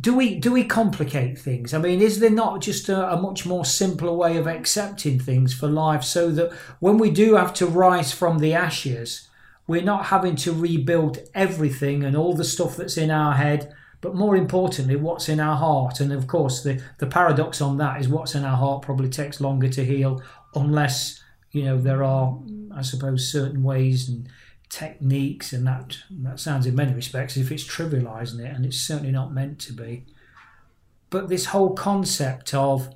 do 0.00 0.14
we 0.14 0.36
do 0.36 0.52
we 0.52 0.64
complicate 0.64 1.38
things? 1.38 1.74
I 1.74 1.78
mean, 1.78 2.00
is 2.00 2.18
there 2.18 2.30
not 2.30 2.62
just 2.62 2.88
a, 2.88 3.12
a, 3.12 3.20
much 3.20 3.44
more 3.44 3.64
simpler 3.64 4.12
way 4.12 4.38
of 4.38 4.46
accepting 4.46 5.18
things 5.20 5.52
for 5.52 5.68
life, 5.68 6.02
so 6.02 6.30
that 6.30 6.50
when 6.80 6.96
we 6.96 7.10
do 7.10 7.34
have 7.34 7.52
to 7.54 7.66
rise 7.66 8.10
from 8.10 8.38
the 8.38 8.54
ashes, 8.54 9.28
we're 9.66 9.82
not 9.82 10.06
having 10.06 10.34
to 10.36 10.52
rebuild 10.52 11.18
everything 11.34 12.04
and 12.04 12.16
all 12.16 12.34
the 12.34 12.42
stuff 12.42 12.76
that's 12.76 12.96
in 12.96 13.10
our 13.10 13.34
head, 13.34 13.74
but 14.02 14.16
more 14.16 14.36
importantly, 14.36 14.96
what's 14.96 15.28
in 15.28 15.40
our 15.40 15.56
heart. 15.56 16.00
And 16.00 16.12
of 16.12 16.26
course, 16.26 16.62
the 16.62 16.82
the 16.98 17.06
paradox 17.06 17.62
on 17.62 17.78
that 17.78 18.00
is 18.00 18.08
what's 18.08 18.34
in 18.34 18.44
our 18.44 18.56
heart 18.56 18.82
probably 18.82 19.08
takes 19.08 19.40
longer 19.40 19.68
to 19.70 19.84
heal, 19.84 20.22
unless 20.54 21.22
you 21.52 21.64
know 21.64 21.78
there 21.80 22.04
are, 22.04 22.38
I 22.74 22.82
suppose, 22.82 23.32
certain 23.32 23.62
ways 23.62 24.08
and 24.08 24.28
techniques 24.68 25.52
and 25.52 25.66
that 25.66 25.98
that 26.10 26.40
sounds 26.40 26.64
in 26.64 26.74
many 26.74 26.94
respects 26.94 27.36
if 27.36 27.52
it's 27.52 27.62
trivializing 27.62 28.40
it 28.40 28.56
and 28.56 28.64
it's 28.64 28.78
certainly 28.78 29.12
not 29.12 29.30
meant 29.30 29.58
to 29.58 29.70
be 29.70 30.06
but 31.10 31.28
this 31.28 31.44
whole 31.44 31.74
concept 31.74 32.54
of 32.54 32.88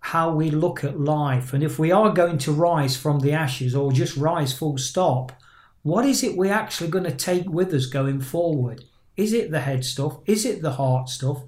how 0.00 0.34
we 0.34 0.50
look 0.50 0.82
at 0.82 0.98
life 0.98 1.52
and 1.52 1.62
if 1.62 1.78
we 1.78 1.92
are 1.92 2.10
going 2.10 2.36
to 2.36 2.50
rise 2.50 2.96
from 2.96 3.20
the 3.20 3.32
ashes 3.32 3.76
or 3.76 3.92
just 3.92 4.16
rise 4.16 4.52
full 4.52 4.76
stop 4.76 5.30
what 5.82 6.04
is 6.04 6.24
it 6.24 6.36
we're 6.36 6.52
actually 6.52 6.90
going 6.90 7.04
to 7.04 7.14
take 7.14 7.48
with 7.48 7.72
us 7.72 7.86
going 7.86 8.20
forward 8.20 8.84
is 9.20 9.32
it 9.32 9.50
the 9.50 9.60
head 9.60 9.84
stuff? 9.84 10.18
Is 10.26 10.44
it 10.44 10.62
the 10.62 10.72
heart 10.72 11.08
stuff? 11.08 11.42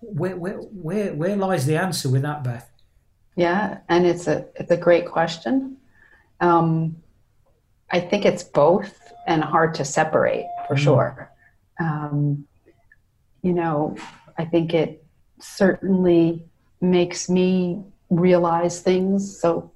Where 0.00 0.36
where 0.36 0.56
where, 0.56 1.14
where 1.14 1.36
lies 1.36 1.66
the 1.66 1.76
answer 1.76 2.08
with 2.08 2.22
that 2.22 2.42
beth? 2.42 2.68
Yeah 3.36 3.78
and 3.88 4.06
it's 4.06 4.26
a 4.26 4.46
it's 4.56 4.70
a 4.70 4.76
great 4.76 5.06
question. 5.06 5.76
Um, 6.40 6.96
I 7.90 8.00
think 8.00 8.24
it's 8.24 8.42
both 8.42 9.12
and 9.26 9.44
hard 9.44 9.74
to 9.74 9.84
separate 9.84 10.46
for 10.66 10.74
mm. 10.74 10.78
sure. 10.78 11.32
Um, 11.78 12.46
you 13.42 13.52
know, 13.52 13.96
I 14.38 14.44
think 14.44 14.74
it 14.74 15.04
certainly 15.38 16.44
makes 16.80 17.28
me 17.28 17.82
realize 18.10 18.80
things. 18.80 19.40
So, 19.40 19.70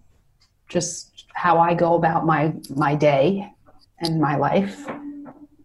just 0.69 1.27
how 1.35 1.59
I 1.59 1.75
go 1.75 1.95
about 1.95 2.25
my 2.27 2.53
my 2.71 2.95
day 2.95 3.49
and 4.01 4.21
my 4.21 4.37
life 4.37 4.87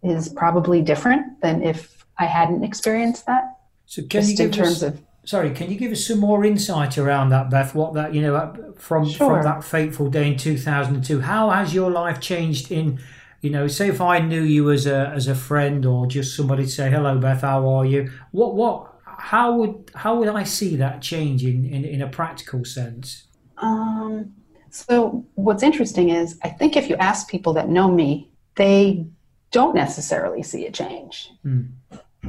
is 0.02 0.28
probably 0.28 0.82
different 0.82 1.40
than 1.40 1.62
if 1.62 2.04
I 2.18 2.26
hadn't 2.26 2.64
experienced 2.64 3.26
that. 3.26 3.56
So, 3.86 4.02
can 4.02 4.08
just 4.10 4.30
you 4.30 4.36
give 4.36 4.46
in 4.46 4.52
terms 4.52 4.82
us, 4.82 4.94
of 4.94 5.02
sorry, 5.24 5.50
can 5.50 5.70
you 5.70 5.78
give 5.78 5.92
us 5.92 6.06
some 6.06 6.18
more 6.18 6.44
insight 6.44 6.98
around 6.98 7.30
that, 7.30 7.50
Beth? 7.50 7.74
What 7.74 7.94
that 7.94 8.14
you 8.14 8.22
know 8.22 8.74
from 8.78 9.08
sure. 9.08 9.28
from 9.28 9.44
that 9.44 9.64
fateful 9.64 10.10
day 10.10 10.32
in 10.32 10.36
two 10.36 10.58
thousand 10.58 10.96
and 10.96 11.04
two? 11.04 11.20
How 11.20 11.50
has 11.50 11.74
your 11.74 11.90
life 11.90 12.20
changed 12.20 12.70
in? 12.70 13.00
You 13.40 13.50
know, 13.50 13.68
say 13.68 13.88
if 13.88 14.00
I 14.00 14.18
knew 14.18 14.42
you 14.42 14.70
as 14.70 14.86
a 14.86 15.08
as 15.08 15.26
a 15.26 15.34
friend 15.34 15.86
or 15.86 16.06
just 16.06 16.36
somebody 16.36 16.64
to 16.64 16.68
say 16.68 16.90
hello, 16.90 17.18
Beth, 17.18 17.40
how 17.40 17.68
are 17.68 17.86
you? 17.86 18.10
What 18.32 18.54
what? 18.54 18.94
How 19.04 19.54
would 19.56 19.90
how 19.94 20.16
would 20.18 20.28
I 20.28 20.44
see 20.44 20.76
that 20.76 21.00
change 21.02 21.44
in 21.44 21.64
in, 21.64 21.84
in 21.84 22.02
a 22.02 22.08
practical 22.08 22.64
sense? 22.64 23.26
Um. 23.58 24.34
So 24.72 25.26
what's 25.34 25.64
interesting 25.64 26.10
is 26.10 26.38
I 26.44 26.48
think 26.48 26.76
if 26.76 26.88
you 26.88 26.94
ask 26.96 27.28
people 27.28 27.52
that 27.54 27.68
know 27.68 27.90
me, 27.90 28.30
they 28.54 29.04
don't 29.50 29.74
necessarily 29.74 30.42
see 30.42 30.66
a 30.66 30.72
change. 30.72 31.30
Mm. 31.44 31.70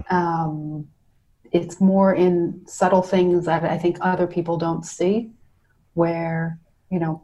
Um, 0.09 0.87
it's 1.51 1.81
more 1.81 2.13
in 2.13 2.61
subtle 2.65 3.01
things 3.01 3.45
that 3.45 3.63
I 3.63 3.77
think 3.77 3.97
other 4.01 4.27
people 4.27 4.57
don't 4.57 4.85
see, 4.85 5.31
where, 5.93 6.59
you 6.89 6.99
know, 6.99 7.23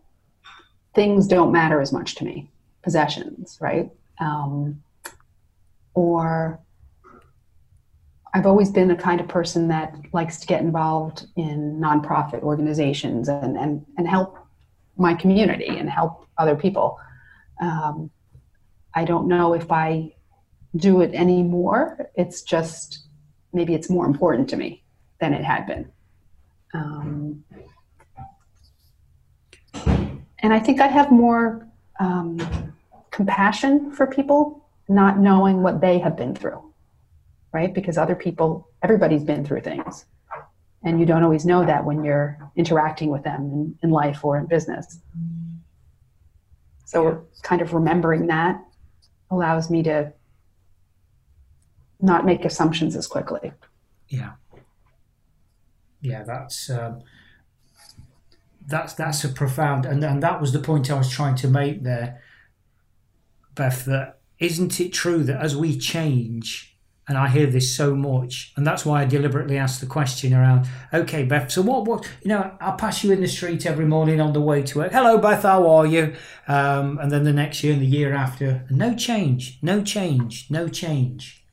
things 0.94 1.28
don't 1.28 1.52
matter 1.52 1.80
as 1.80 1.94
much 1.94 2.16
to 2.16 2.26
me, 2.26 2.50
possessions, 2.84 3.58
right? 3.62 3.90
Um, 4.20 4.84
or 5.94 6.60
I've 8.34 8.46
always 8.46 8.70
been 8.70 8.88
the 8.88 8.96
kind 8.96 9.22
of 9.22 9.28
person 9.28 9.68
that 9.70 9.96
likes 10.12 10.38
to 10.40 10.48
get 10.48 10.62
involved 10.62 11.28
in 11.38 11.80
nonprofit 11.80 12.42
organizations 12.44 13.30
and, 13.30 13.58
and, 13.58 13.86
and 13.98 14.08
help 14.08 14.38
my 14.98 15.14
community 15.14 15.68
and 15.68 15.90
help 15.90 16.28
other 16.38 16.56
people. 16.56 17.00
Um, 17.62 18.12
I 18.94 19.06
don't 19.06 19.28
know 19.28 19.54
if 19.54 19.72
I 19.72 20.14
do 20.76 21.02
it 21.02 21.14
anymore. 21.14 22.10
It's 22.16 22.42
just 22.42 23.08
maybe 23.54 23.74
it's 23.74 23.90
more 23.90 24.06
important 24.06 24.50
to 24.50 24.58
me 24.58 24.84
than 25.20 25.34
it 25.34 25.44
had 25.44 25.66
been. 25.66 25.92
Um, 26.74 27.44
and 30.40 30.54
I 30.54 30.60
think 30.60 30.80
I 30.80 30.88
have 30.88 31.12
more 31.12 31.68
um, 32.00 32.74
compassion 33.12 33.92
for 33.92 34.06
people 34.08 34.64
not 34.88 35.20
knowing 35.20 35.64
what 35.64 35.82
they 35.82 36.00
have 36.00 36.16
been 36.16 36.36
through, 36.36 36.64
right? 37.52 37.74
Because 37.74 37.98
other 37.98 38.16
people, 38.16 38.70
everybody's 38.84 39.24
been 39.24 39.44
through 39.44 39.62
things. 39.62 40.06
And 40.84 41.00
you 41.00 41.06
don't 41.06 41.24
always 41.24 41.46
know 41.46 41.66
that 41.66 41.84
when 41.84 42.04
you're 42.04 42.38
interacting 42.56 43.10
with 43.10 43.24
them 43.24 43.42
in, 43.52 43.80
in 43.84 43.90
life 43.90 44.24
or 44.24 44.38
in 44.38 44.46
business. 44.46 45.00
So, 46.86 47.26
kind 47.42 47.62
of 47.62 47.74
remembering 47.74 48.28
that 48.28 48.62
allows 49.30 49.70
me 49.70 49.84
to 49.84 50.14
not 52.00 52.26
make 52.26 52.46
assumptions 52.46 52.96
as 52.96 53.08
quickly. 53.08 53.52
Yeah. 54.08 54.34
Yeah, 56.02 56.24
that's 56.24 56.70
um, 56.70 57.02
that's 58.68 58.94
that's 58.94 59.24
a 59.24 59.30
profound 59.30 59.86
and 59.86 60.04
and 60.04 60.22
that 60.22 60.40
was 60.40 60.54
the 60.54 60.60
point 60.60 60.92
I 60.92 60.98
was 60.98 61.10
trying 61.10 61.36
to 61.38 61.48
make 61.48 61.84
there, 61.84 62.22
Beth. 63.56 63.86
That 63.86 64.20
isn't 64.40 64.80
it 64.80 64.94
true 64.94 65.24
that 65.24 65.42
as 65.42 65.56
we 65.56 65.78
change, 65.78 66.77
and 67.08 67.18
I 67.18 67.28
hear 67.30 67.48
this 67.48 67.76
so 67.76 67.96
much, 67.96 68.54
and 68.56 68.66
that's 68.66 68.86
why 68.86 69.02
I 69.02 69.06
deliberately 69.06 69.58
asked 69.58 69.80
the 69.82 69.88
question 69.88 70.34
around. 70.34 70.68
Okay, 70.94 71.24
Beth. 71.24 71.52
So 71.52 71.62
what? 71.62 71.86
What? 71.86 72.10
You 72.22 72.30
know, 72.30 72.52
I'll 72.60 72.76
pass 72.76 73.04
you 73.04 73.12
in 73.12 73.22
the 73.22 73.28
street 73.28 73.66
every 73.66 73.86
morning 73.86 74.20
on 74.20 74.34
the 74.34 74.42
way 74.42 74.62
to 74.64 74.80
work. 74.80 74.92
Hello, 74.92 75.18
Beth. 75.18 75.44
How 75.44 75.70
are 75.70 75.86
you? 75.86 76.16
Um, 76.48 76.98
and 77.00 77.12
then 77.12 77.24
the 77.24 77.34
next 77.34 77.64
year 77.64 77.74
and 77.74 77.82
the 77.82 77.88
year 77.88 78.14
after, 78.14 78.66
no 78.70 78.96
change, 78.96 79.60
no 79.62 79.82
change, 79.84 80.48
no 80.50 80.68
change 80.68 81.44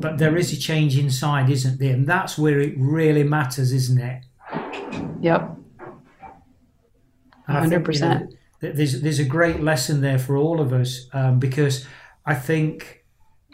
but 0.00 0.18
there 0.18 0.36
is 0.36 0.52
a 0.52 0.56
change 0.56 0.98
inside, 0.98 1.50
isn't 1.50 1.78
there? 1.78 1.94
And 1.94 2.06
that's 2.06 2.38
where 2.38 2.60
it 2.60 2.74
really 2.76 3.24
matters, 3.24 3.72
isn't 3.72 4.00
it? 4.00 4.24
Yep. 5.20 5.56
Hundred 7.46 7.84
percent. 7.84 8.30
You 8.60 8.68
know, 8.68 8.74
there's 8.74 9.00
there's 9.00 9.18
a 9.18 9.24
great 9.24 9.60
lesson 9.60 10.00
there 10.00 10.18
for 10.18 10.36
all 10.36 10.60
of 10.60 10.72
us 10.72 11.08
um, 11.12 11.38
because 11.38 11.86
I 12.24 12.34
think 12.34 13.04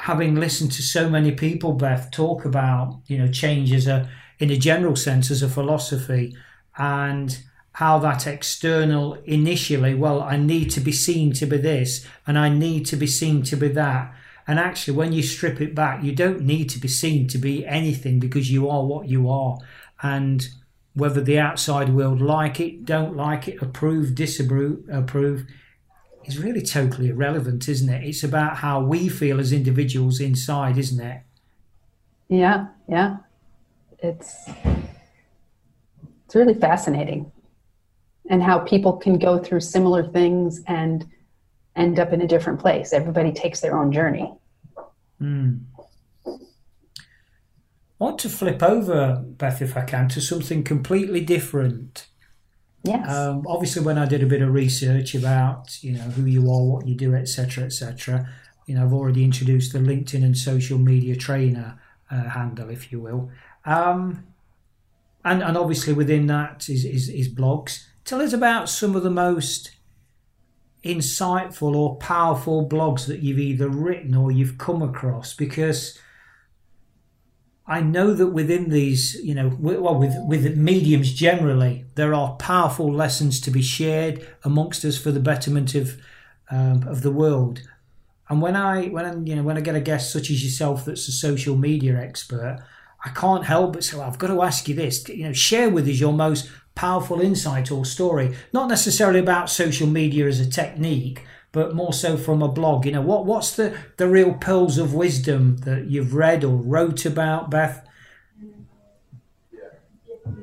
having 0.03 0.35
listened 0.35 0.73
to 0.73 0.83
so 0.83 1.09
many 1.09 1.33
people, 1.33 1.73
Beth, 1.73 2.11
talk 2.11 2.45
about 2.45 3.01
you 3.07 3.19
know 3.19 3.29
change 3.29 3.73
as 3.73 3.87
a 3.87 4.09
in 4.39 4.51
a 4.51 4.57
general 4.57 4.97
sense 4.97 5.31
as 5.31 5.43
a 5.43 5.49
philosophy 5.49 6.37
and 6.77 7.43
how 7.73 7.99
that 7.99 8.27
external 8.27 9.15
initially 9.25 9.95
well 9.95 10.21
i 10.21 10.37
need 10.37 10.71
to 10.71 10.81
be 10.81 10.93
seen 10.93 11.33
to 11.33 11.47
be 11.47 11.57
this 11.57 12.07
and 12.27 12.39
i 12.39 12.49
need 12.49 12.85
to 12.85 12.97
be 12.97 13.07
seen 13.07 13.43
to 13.43 13.57
be 13.57 13.69
that 13.69 14.13
and 14.47 14.59
actually, 14.59 14.97
when 14.97 15.13
you 15.13 15.23
strip 15.23 15.61
it 15.61 15.75
back, 15.75 16.03
you 16.03 16.13
don't 16.13 16.43
need 16.43 16.69
to 16.71 16.81
be 16.81 16.89
seen 16.89 17.29
to 17.29 17.39
be 17.39 17.65
anything 17.65 18.19
because 18.19 18.51
you 18.51 18.69
are 18.69 18.85
what 18.85 19.09
you 19.09 19.31
are. 19.31 19.59
And 20.03 20.47
whether 20.95 21.21
the 21.21 21.39
outside 21.39 21.91
world 21.91 22.21
like 22.21 22.59
it, 22.59 22.85
don't 22.85 23.17
like 23.17 23.47
it, 23.49 23.63
approve, 23.63 24.15
disapprove, 24.15 24.85
approve, 24.91 25.47
is 26.25 26.39
really 26.39 26.63
totally 26.63 27.09
irrelevant, 27.09 27.69
isn't 27.69 27.89
it? 27.89 28.05
It's 28.05 28.23
about 28.23 28.57
how 28.57 28.81
we 28.81 29.09
feel 29.09 29.41
as 29.41 29.53
individuals 29.53 30.21
inside, 30.21 30.79
isn't 30.79 31.01
it? 31.01 31.23
Yeah, 32.29 32.69
yeah. 32.89 33.19
It's 33.99 34.49
it's 36.25 36.35
really 36.35 36.55
fascinating. 36.55 37.31
And 38.31 38.43
how 38.43 38.61
people 38.61 38.95
can 38.95 39.19
go 39.19 39.39
through 39.39 39.61
similar 39.61 40.09
things 40.09 40.63
and 40.67 41.05
end 41.77 41.99
up 41.99 42.13
in 42.13 42.21
a 42.21 42.27
different 42.27 42.61
place. 42.61 42.93
Everybody 42.93 43.33
takes 43.33 43.61
their 43.61 43.77
own 43.77 43.93
journey. 43.93 44.33
Mm. 45.21 45.61
I 46.27 46.39
want 47.99 48.19
to 48.21 48.29
flip 48.29 48.63
over, 48.63 49.23
Beth, 49.25 49.63
if 49.63 49.77
I 49.77 49.83
can, 49.83 50.09
to 50.09 50.21
something 50.21 50.65
completely 50.65 51.21
different. 51.21 52.07
Yes. 52.85 53.09
Um, 53.09 53.47
obviously, 53.47 53.83
when 53.83 53.99
I 53.99 54.07
did 54.07 54.23
a 54.23 54.27
bit 54.27 54.43
of 54.43 54.53
research 54.53 55.15
about 55.15 55.83
you 55.83 55.93
know 55.93 56.01
who 56.01 56.25
you 56.25 56.51
are, 56.51 56.63
what 56.63 56.87
you 56.87 56.95
do, 56.95 57.15
etc., 57.15 57.65
etc., 57.65 58.29
you 58.67 58.75
know, 58.75 58.85
I've 58.85 58.93
already 58.93 59.25
introduced 59.25 59.73
the 59.73 59.79
LinkedIn 59.79 60.25
and 60.25 60.37
social 60.37 60.79
media 60.79 61.17
trainer 61.17 61.81
uh, 62.11 62.29
handle, 62.31 62.71
if 62.71 62.91
you 62.91 63.01
will, 63.01 63.31
um, 63.65 64.25
and 65.25 65.43
and 65.43 65.57
obviously 65.57 65.93
within 65.93 66.27
that 66.27 66.69
is, 66.69 66.85
is 66.85 67.09
is 67.09 67.29
blogs. 67.29 67.87
Tell 68.05 68.21
us 68.21 68.33
about 68.33 68.69
some 68.69 68.97
of 68.97 69.05
the 69.05 69.11
most 69.11 69.73
insightful 70.85 71.77
or 71.77 71.95
powerful 71.97 72.69
blogs 72.69 73.07
that 73.07 73.21
you've 73.21 73.39
either 73.39 73.69
written 73.69 74.17
or 74.17 74.33
you've 74.33 74.59
come 74.59 74.83
across 74.83 75.33
because 75.33 75.99
I 77.67 77.81
know 77.81 78.13
that 78.13 78.29
within 78.29 78.71
these, 78.71 79.15
you 79.23 79.35
know, 79.35 79.57
well, 79.59 79.95
with 79.95 80.15
with 80.27 80.57
mediums 80.57 81.13
generally, 81.13 81.85
there 81.95 82.13
are 82.13 82.35
powerful 82.37 82.93
lessons 82.93 83.41
to 83.43 83.51
be 83.51 83.63
shared 83.63 84.27
amongst 84.43 84.85
us 84.85 84.99
for 84.99 85.13
the 85.13 85.21
betterment 85.21 85.75
of 85.75 86.01
um, 86.51 86.87
of 86.89 87.03
the 87.03 87.13
world. 87.13 87.63
And 88.29 88.43
when 88.43 88.57
I 88.57 88.87
when 88.89 89.05
I, 89.05 89.15
you 89.15 89.37
know 89.37 89.43
when 89.45 89.57
I 89.57 89.61
get 89.61 89.77
a 89.77 89.81
guest 89.81 90.13
such 90.13 90.31
as 90.31 90.43
yourself 90.43 90.85
that's 90.85 91.07
a 91.07 91.13
social 91.13 91.57
media 91.57 91.97
expert, 92.01 92.59
I 93.05 93.11
can't 93.11 93.45
help 93.45 93.75
but 93.75 93.85
say, 93.85 93.97
well, 93.97 94.09
I've 94.09 94.19
got 94.19 94.29
to 94.29 94.43
ask 94.43 94.69
you 94.69 94.75
this. 94.75 95.09
You 95.09 95.25
know, 95.25 95.33
share 95.33 95.71
with 95.71 95.87
us 95.87 96.01
your 96.01 96.13
most 96.13 96.51
powerful 96.75 97.21
insight 97.21 97.71
or 97.71 97.85
story, 97.85 98.35
not 98.53 98.69
necessarily 98.69 99.21
about 99.21 99.51
social 99.51 99.87
media 99.87 100.27
as 100.27 100.41
a 100.41 100.51
technique, 100.51 101.25
but 101.53 101.75
more 101.75 101.93
so 101.93 102.17
from 102.17 102.43
a 102.43 102.49
blog. 102.49 102.87
You 102.87 102.93
know, 102.93 103.03
what 103.03 103.27
what's 103.27 103.55
the 103.55 103.77
the 103.99 104.09
real 104.09 104.35
pearls 104.35 104.79
of 104.79 104.95
wisdom 104.95 105.59
that 105.59 105.87
you've 105.87 106.15
read 106.15 106.43
or 106.43 106.57
wrote 106.57 107.05
about, 107.05 107.51
Beth? 107.51 107.87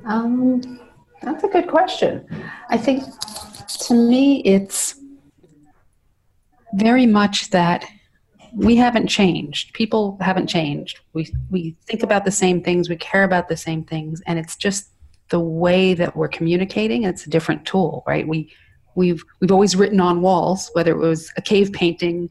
Um, 0.05 0.79
that's 1.21 1.43
a 1.43 1.47
good 1.47 1.67
question. 1.67 2.25
I 2.69 2.77
think 2.77 3.03
to 3.87 3.93
me, 3.93 4.41
it's 4.43 4.95
very 6.73 7.05
much 7.05 7.49
that 7.49 7.85
we 8.53 8.75
haven't 8.75 9.07
changed. 9.07 9.73
People 9.73 10.17
haven't 10.21 10.47
changed. 10.47 10.99
We 11.13 11.33
we 11.49 11.75
think 11.85 12.03
about 12.03 12.25
the 12.25 12.31
same 12.31 12.63
things. 12.63 12.89
We 12.89 12.97
care 12.97 13.23
about 13.23 13.49
the 13.49 13.57
same 13.57 13.83
things, 13.83 14.21
and 14.27 14.37
it's 14.37 14.55
just 14.55 14.89
the 15.29 15.39
way 15.39 15.93
that 15.93 16.15
we're 16.15 16.27
communicating. 16.27 17.03
It's 17.03 17.25
a 17.25 17.29
different 17.29 17.65
tool, 17.65 18.03
right? 18.07 18.27
We 18.27 18.51
we've 18.96 19.24
we've 19.39 19.51
always 19.51 19.75
written 19.75 20.00
on 20.00 20.22
walls, 20.22 20.69
whether 20.74 20.91
it 20.91 20.98
was 20.98 21.31
a 21.38 21.41
cave 21.41 21.72
painting 21.72 22.29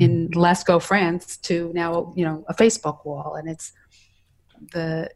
in 0.00 0.28
Lascaux, 0.30 0.82
France, 0.82 1.36
to 1.38 1.70
now 1.74 2.12
you 2.16 2.24
know 2.24 2.44
a 2.48 2.54
Facebook 2.54 3.04
wall, 3.04 3.34
and 3.36 3.48
it's 3.48 3.72
the 4.72 5.10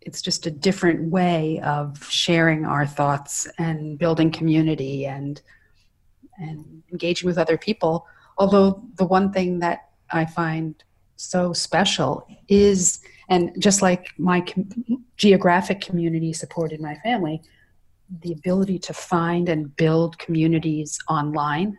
it's 0.00 0.20
just 0.20 0.46
a 0.46 0.50
different 0.50 1.10
way 1.10 1.60
of 1.60 2.02
sharing 2.10 2.64
our 2.64 2.86
thoughts 2.86 3.48
and 3.58 3.98
building 3.98 4.30
community 4.30 5.06
and 5.06 5.40
and 6.38 6.82
engaging 6.90 7.26
with 7.26 7.38
other 7.38 7.56
people. 7.56 8.06
Although 8.38 8.82
the 8.96 9.04
one 9.04 9.32
thing 9.32 9.60
that 9.60 9.90
I 10.10 10.24
find 10.24 10.82
so 11.16 11.52
special 11.52 12.26
is 12.48 13.00
and 13.28 13.52
just 13.58 13.80
like 13.82 14.08
my 14.18 14.40
com- 14.40 15.04
geographic 15.16 15.80
community 15.80 16.32
supported 16.32 16.80
my 16.80 16.96
family 16.96 17.40
the 18.20 18.32
ability 18.32 18.78
to 18.78 18.92
find 18.92 19.48
and 19.48 19.74
build 19.76 20.18
communities 20.18 20.98
online 21.08 21.78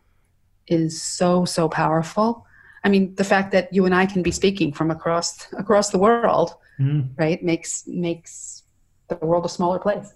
is 0.68 1.02
so 1.02 1.46
so 1.46 1.70
powerful. 1.70 2.46
I 2.84 2.90
mean 2.90 3.16
the 3.16 3.24
fact 3.24 3.52
that 3.52 3.74
you 3.74 3.86
and 3.86 3.96
i 3.96 4.06
can 4.06 4.24
be 4.24 4.32
speaking 4.32 4.74
from 4.74 4.92
across 4.92 5.52
across 5.54 5.90
the 5.90 5.98
world 5.98 6.56
mm. 6.80 7.08
right 7.18 7.42
makes 7.44 7.86
makes 7.88 8.64
the 9.08 9.16
world 9.16 9.46
a 9.46 9.50
smaller 9.50 9.80
place. 9.80 10.14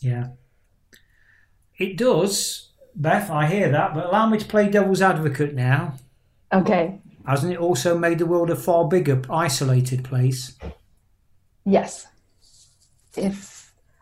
Yeah. 0.00 0.28
It 1.78 1.96
does 1.96 2.70
beth 2.94 3.28
i 3.28 3.46
hear 3.46 3.70
that 3.70 3.92
but 3.92 4.06
allow 4.06 4.26
me 4.26 4.38
to 4.38 4.44
play 4.44 4.68
devil's 4.68 5.02
advocate 5.02 5.54
now. 5.54 5.94
Okay. 6.52 7.00
Hasn't 7.26 7.52
it 7.52 7.58
also 7.58 7.98
made 7.98 8.18
the 8.18 8.26
world 8.26 8.50
a 8.50 8.56
far 8.56 8.86
bigger 8.86 9.20
isolated 9.28 10.04
place? 10.04 10.56
Yes. 11.64 12.06
If 13.16 13.55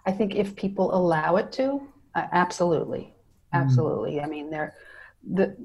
I 0.07 0.13
think 0.13 0.35
if 0.35 0.55
people 0.55 0.95
allow 0.95 1.37
it 1.37 1.53
to, 1.53 1.81
uh, 2.15 2.27
absolutely, 2.33 3.15
hmm. 3.53 3.57
absolutely. 3.57 4.15
Mm. 4.15 4.25
I 4.25 4.27
mean, 4.27 4.51
there, 4.51 4.75
the 5.33 5.57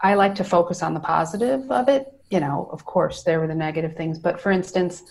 I 0.00 0.14
like 0.14 0.34
to 0.36 0.44
focus 0.44 0.82
on 0.82 0.94
the 0.94 1.00
positive 1.00 1.70
of 1.70 1.88
it. 1.88 2.12
You 2.30 2.40
know, 2.40 2.68
of 2.72 2.84
course, 2.84 3.22
there 3.22 3.40
were 3.40 3.46
the 3.46 3.54
negative 3.54 3.96
things, 3.96 4.18
but 4.18 4.40
for 4.40 4.52
instance, 4.52 5.02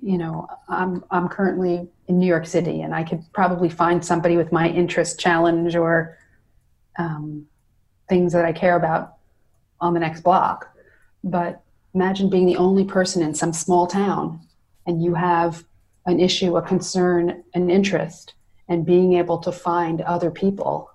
you 0.00 0.18
know, 0.18 0.46
I'm 0.68 1.04
I'm 1.10 1.28
currently 1.28 1.88
in 2.08 2.18
New 2.18 2.26
York 2.26 2.46
City, 2.46 2.82
and 2.82 2.94
I 2.94 3.02
could 3.04 3.22
probably 3.32 3.68
find 3.68 4.04
somebody 4.04 4.36
with 4.36 4.52
my 4.52 4.68
interest 4.68 5.18
challenge 5.18 5.74
or 5.76 6.18
um, 6.98 7.46
things 8.08 8.32
that 8.32 8.44
I 8.44 8.52
care 8.52 8.76
about 8.76 9.14
on 9.80 9.94
the 9.94 10.00
next 10.00 10.22
block. 10.22 10.74
But 11.24 11.62
imagine 11.94 12.28
being 12.28 12.46
the 12.46 12.56
only 12.56 12.84
person 12.84 13.22
in 13.22 13.34
some 13.34 13.52
small 13.52 13.86
town, 13.86 14.40
and 14.86 15.02
you 15.02 15.14
have 15.14 15.64
an 16.06 16.20
issue, 16.20 16.56
a 16.56 16.62
concern, 16.62 17.42
an 17.54 17.70
interest, 17.70 18.34
and 18.68 18.86
being 18.86 19.14
able 19.14 19.38
to 19.38 19.52
find 19.52 20.00
other 20.02 20.30
people. 20.30 20.90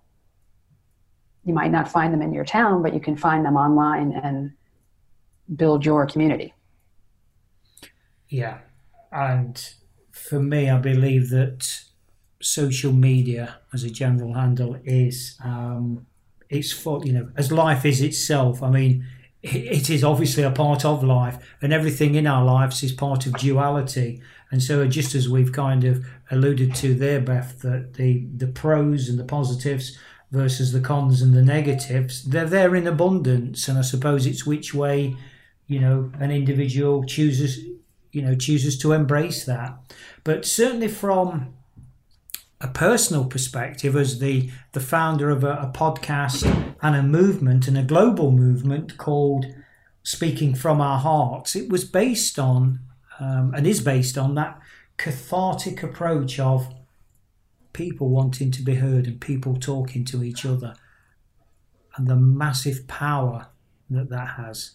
You 1.44 1.54
might 1.54 1.72
not 1.72 1.90
find 1.90 2.14
them 2.14 2.22
in 2.22 2.34
your 2.34 2.46
town, 2.46 2.82
but 2.82 2.94
you 2.94 3.00
can 3.00 3.16
find 3.16 3.46
them 3.46 3.56
online 3.56 4.14
and 4.14 4.52
build 5.56 5.86
your 5.86 6.06
community. 6.06 6.54
Yeah. 8.30 8.60
And 9.12 9.74
for 10.12 10.40
me, 10.40 10.70
I 10.70 10.78
believe 10.78 11.30
that 11.32 11.84
social 12.42 12.94
media 12.94 13.60
as 13.74 13.84
a 13.84 13.90
general 13.90 14.34
handle 14.34 14.78
is 14.84 15.38
um, 15.44 16.06
it's 16.50 16.72
for 16.72 17.04
you 17.06 17.14
know 17.14 17.30
as 17.38 17.52
life 17.52 17.86
is 17.86 18.02
itself 18.02 18.62
i 18.62 18.70
mean 18.70 19.06
it 19.42 19.90
is 19.90 20.04
obviously 20.04 20.44
a 20.44 20.52
part 20.52 20.86
of 20.86 21.04
life 21.04 21.38
and 21.62 21.74
everything 21.74 22.16
in 22.16 22.28
our 22.28 22.44
lives 22.44 22.84
is 22.84 22.92
part 22.92 23.26
of 23.26 23.34
duality 23.38 24.22
and 24.52 24.62
so, 24.62 24.86
just 24.86 25.16
as 25.16 25.30
we've 25.30 25.54
kind 25.54 25.86
of 25.86 26.06
alluded 26.30 26.76
to 26.76 26.94
there, 26.94 27.22
Beth, 27.22 27.62
that 27.62 27.94
the, 27.94 28.26
the 28.36 28.48
pros 28.48 29.08
and 29.08 29.18
the 29.18 29.24
positives 29.24 29.98
versus 30.30 30.74
the 30.74 30.82
cons 30.82 31.22
and 31.22 31.34
the 31.34 31.42
negatives, 31.42 32.24
they're 32.24 32.46
there 32.46 32.76
in 32.76 32.86
abundance. 32.86 33.70
And 33.70 33.78
I 33.78 33.82
suppose 33.82 34.26
it's 34.26 34.46
which 34.46 34.74
way, 34.74 35.16
you 35.68 35.80
know, 35.80 36.12
an 36.20 36.32
individual 36.32 37.06
chooses, 37.06 37.60
you 38.12 38.22
know, 38.22 38.36
chooses 38.36 38.78
to 38.80 38.92
embrace 38.92 39.46
that. 39.46 39.78
But 40.26 40.46
certainly 40.46 40.90
from 40.90 41.54
a 42.60 42.68
personal 42.68 43.26
perspective, 43.26 43.96
as 43.96 44.20
the, 44.20 44.52
the 44.74 44.82
founder 44.82 45.30
of 45.30 45.46
a, 45.46 45.54
a 45.54 45.72
podcast 45.74 46.76
and 46.82 46.96
a 46.96 47.04
movement 47.04 47.70
and 47.70 47.78
a 47.78 47.84
global 47.84 48.32
movement 48.32 48.98
called 48.98 49.46
Speaking 50.04 50.56
from 50.56 50.82
Our 50.82 51.00
Hearts, 51.00 51.56
it 51.56 51.70
was 51.70 51.86
based 51.86 52.38
on 52.38 52.80
um, 53.22 53.54
and 53.56 53.68
is 53.68 53.80
based 53.82 54.18
on 54.18 54.36
that 54.36 54.60
cathartic 54.98 55.84
approach 55.84 56.40
of 56.40 56.74
people 57.72 58.10
wanting 58.10 58.52
to 58.52 58.64
be 58.64 58.76
heard 58.76 59.06
and 59.06 59.22
people 59.22 59.56
talking 59.56 60.04
to 60.04 60.24
each 60.24 60.44
other 60.44 60.74
and 61.96 62.08
the 62.08 62.16
massive 62.16 62.88
power 62.88 63.48
that 63.90 64.10
that 64.10 64.30
has. 64.38 64.72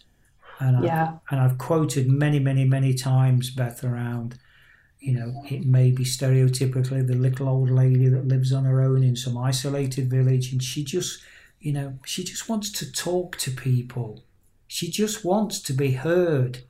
And 0.60 0.84
yeah. 0.84 1.02
I've, 1.02 1.18
and 1.30 1.40
I've 1.40 1.58
quoted 1.58 2.08
many, 2.08 2.38
many, 2.38 2.64
many 2.64 2.94
times, 2.94 3.50
Beth, 3.50 3.82
around, 3.84 4.38
you 5.00 5.12
know, 5.12 5.42
it 5.50 5.66
may 5.66 5.90
be 5.90 6.04
stereotypically 6.04 7.06
the 7.06 7.14
little 7.14 7.48
old 7.48 7.70
lady 7.70 8.08
that 8.08 8.28
lives 8.28 8.52
on 8.52 8.64
her 8.64 8.80
own 8.80 9.02
in 9.02 9.16
some 9.16 9.36
isolated 9.36 10.08
village 10.08 10.52
and 10.52 10.62
she 10.62 10.84
just, 10.84 11.20
you 11.58 11.72
know, 11.72 11.98
she 12.04 12.22
just 12.22 12.48
wants 12.48 12.70
to 12.70 12.90
talk 12.90 13.36
to 13.38 13.50
people. 13.50 14.22
She 14.68 14.90
just 14.90 15.24
wants 15.24 15.60
to 15.62 15.72
be 15.72 15.92
heard 15.92 16.62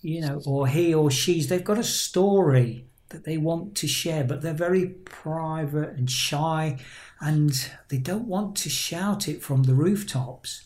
you 0.00 0.20
know, 0.20 0.40
or 0.46 0.66
he 0.66 0.94
or 0.94 1.10
she's, 1.10 1.48
they've 1.48 1.64
got 1.64 1.78
a 1.78 1.84
story 1.84 2.86
that 3.10 3.24
they 3.24 3.38
want 3.38 3.74
to 3.76 3.86
share, 3.86 4.24
but 4.24 4.42
they're 4.42 4.52
very 4.52 4.86
private 4.86 5.90
and 5.90 6.10
shy 6.10 6.78
and 7.20 7.70
they 7.88 7.98
don't 7.98 8.26
want 8.26 8.56
to 8.56 8.68
shout 8.68 9.28
it 9.28 9.42
from 9.42 9.64
the 9.64 9.74
rooftops. 9.74 10.64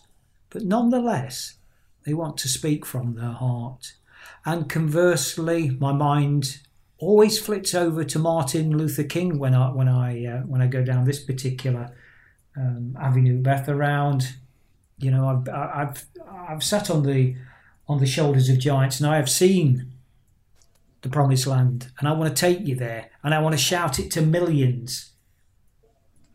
But 0.50 0.64
nonetheless, 0.64 1.54
they 2.04 2.14
want 2.14 2.36
to 2.38 2.48
speak 2.48 2.84
from 2.84 3.14
their 3.14 3.32
heart. 3.32 3.94
And 4.44 4.68
conversely, 4.68 5.70
my 5.70 5.92
mind 5.92 6.58
always 6.98 7.38
flits 7.38 7.74
over 7.74 8.04
to 8.04 8.18
Martin 8.18 8.76
Luther 8.76 9.04
King 9.04 9.38
when 9.38 9.54
I 9.54 9.70
when 9.72 9.88
I 9.88 10.26
uh, 10.26 10.40
when 10.40 10.60
I 10.60 10.66
go 10.66 10.84
down 10.84 11.04
this 11.04 11.22
particular 11.22 11.94
um, 12.56 12.96
avenue. 13.00 13.40
Beth, 13.40 13.68
around, 13.68 14.34
you 14.98 15.10
know, 15.10 15.26
I've 15.26 15.48
I've 15.48 16.04
I've 16.48 16.64
sat 16.64 16.90
on 16.90 17.04
the 17.04 17.36
on 17.88 17.98
the 17.98 18.06
shoulders 18.06 18.48
of 18.48 18.58
giants, 18.58 19.00
and 19.00 19.08
I 19.08 19.16
have 19.16 19.28
seen 19.30 19.92
the 21.02 21.08
promised 21.08 21.46
land, 21.46 21.90
and 21.98 22.08
I 22.08 22.12
want 22.12 22.34
to 22.34 22.40
take 22.40 22.66
you 22.66 22.76
there, 22.76 23.10
and 23.22 23.34
I 23.34 23.40
want 23.40 23.54
to 23.54 23.58
shout 23.60 23.98
it 23.98 24.10
to 24.12 24.22
millions. 24.22 25.10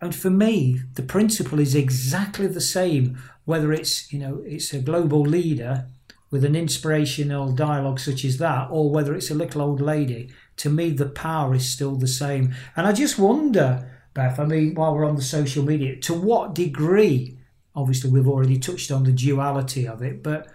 and 0.02 0.14
for 0.16 0.30
me, 0.30 0.82
the 0.94 1.02
principle 1.02 1.60
is 1.60 1.74
exactly 1.74 2.48
the 2.48 2.62
same. 2.62 3.18
Whether 3.46 3.72
it's 3.74 4.12
you 4.12 4.20
know 4.20 4.44
it's 4.46 4.74
a 4.74 4.80
global 4.80 5.22
leader 5.22 5.88
with 6.30 6.44
an 6.44 6.56
inspirational 6.56 7.54
dialogue 7.54 8.00
such 8.00 8.26
as 8.26 8.38
that, 8.38 8.68
or 8.70 8.92
whether 8.92 9.16
it's 9.16 9.32
a 9.32 9.36
little 9.36 9.62
old 9.62 9.80
lady, 9.82 10.30
to 10.58 10.70
me 10.70 10.90
the 10.92 11.06
power 11.06 11.56
is 11.56 11.70
still 11.70 11.96
the 11.96 12.08
same. 12.08 12.54
And 12.76 12.86
I 12.86 12.92
just 12.92 13.18
wonder, 13.18 13.90
Beth. 14.14 14.40
I 14.40 14.46
mean, 14.46 14.76
while 14.76 14.94
we're 14.94 15.06
on 15.06 15.16
the 15.16 15.22
social 15.22 15.64
media, 15.64 15.96
to 16.02 16.14
what 16.14 16.54
degree? 16.54 17.40
Obviously, 17.76 18.10
we've 18.10 18.28
already 18.28 18.60
touched 18.60 18.92
on 18.92 19.04
the 19.04 19.12
duality 19.14 19.88
of 19.88 20.02
it, 20.02 20.22
but 20.22 20.48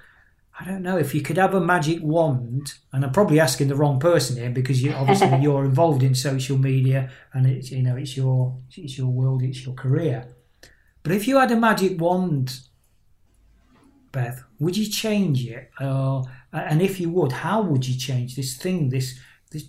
I 0.59 0.65
don't 0.65 0.83
know 0.83 0.99
if 0.99 1.15
you 1.15 1.23
could 1.23 1.39
have 1.39 1.55
a 1.55 1.61
magic 1.61 2.03
wand, 2.03 2.75
and 2.93 3.05
I'm 3.05 3.13
probably 3.13 3.41
asking 3.41 3.69
the 3.69 3.75
wrong 3.75 3.99
person 3.99 4.37
here 4.37 4.51
because 4.51 4.83
you 4.83 4.93
obviously 4.93 5.35
you're 5.41 5.65
involved 5.65 6.03
in 6.03 6.15
social 6.15 6.59
media 6.59 7.11
and 7.33 7.47
it's 7.47 7.71
you 7.71 7.83
know 7.83 7.97
it's 7.97 8.17
your 8.17 8.59
it's 8.77 8.99
your 8.99 9.09
world, 9.09 9.43
it's 9.43 9.65
your 9.65 9.75
career. 9.75 10.29
But 11.03 11.13
if 11.13 11.27
you 11.27 11.39
had 11.39 11.51
a 11.51 11.57
magic 11.57 12.01
wand, 12.01 12.61
Beth, 14.13 14.45
would 14.61 14.77
you 14.77 14.87
change 14.87 15.45
it? 15.47 15.71
Uh, 15.81 16.23
and 16.53 16.83
if 16.83 17.01
you 17.01 17.11
would, 17.11 17.33
how 17.33 17.63
would 17.63 17.89
you 17.89 17.99
change 17.99 18.37
this 18.37 18.57
thing, 18.57 18.91
this 18.91 19.19
this 19.51 19.65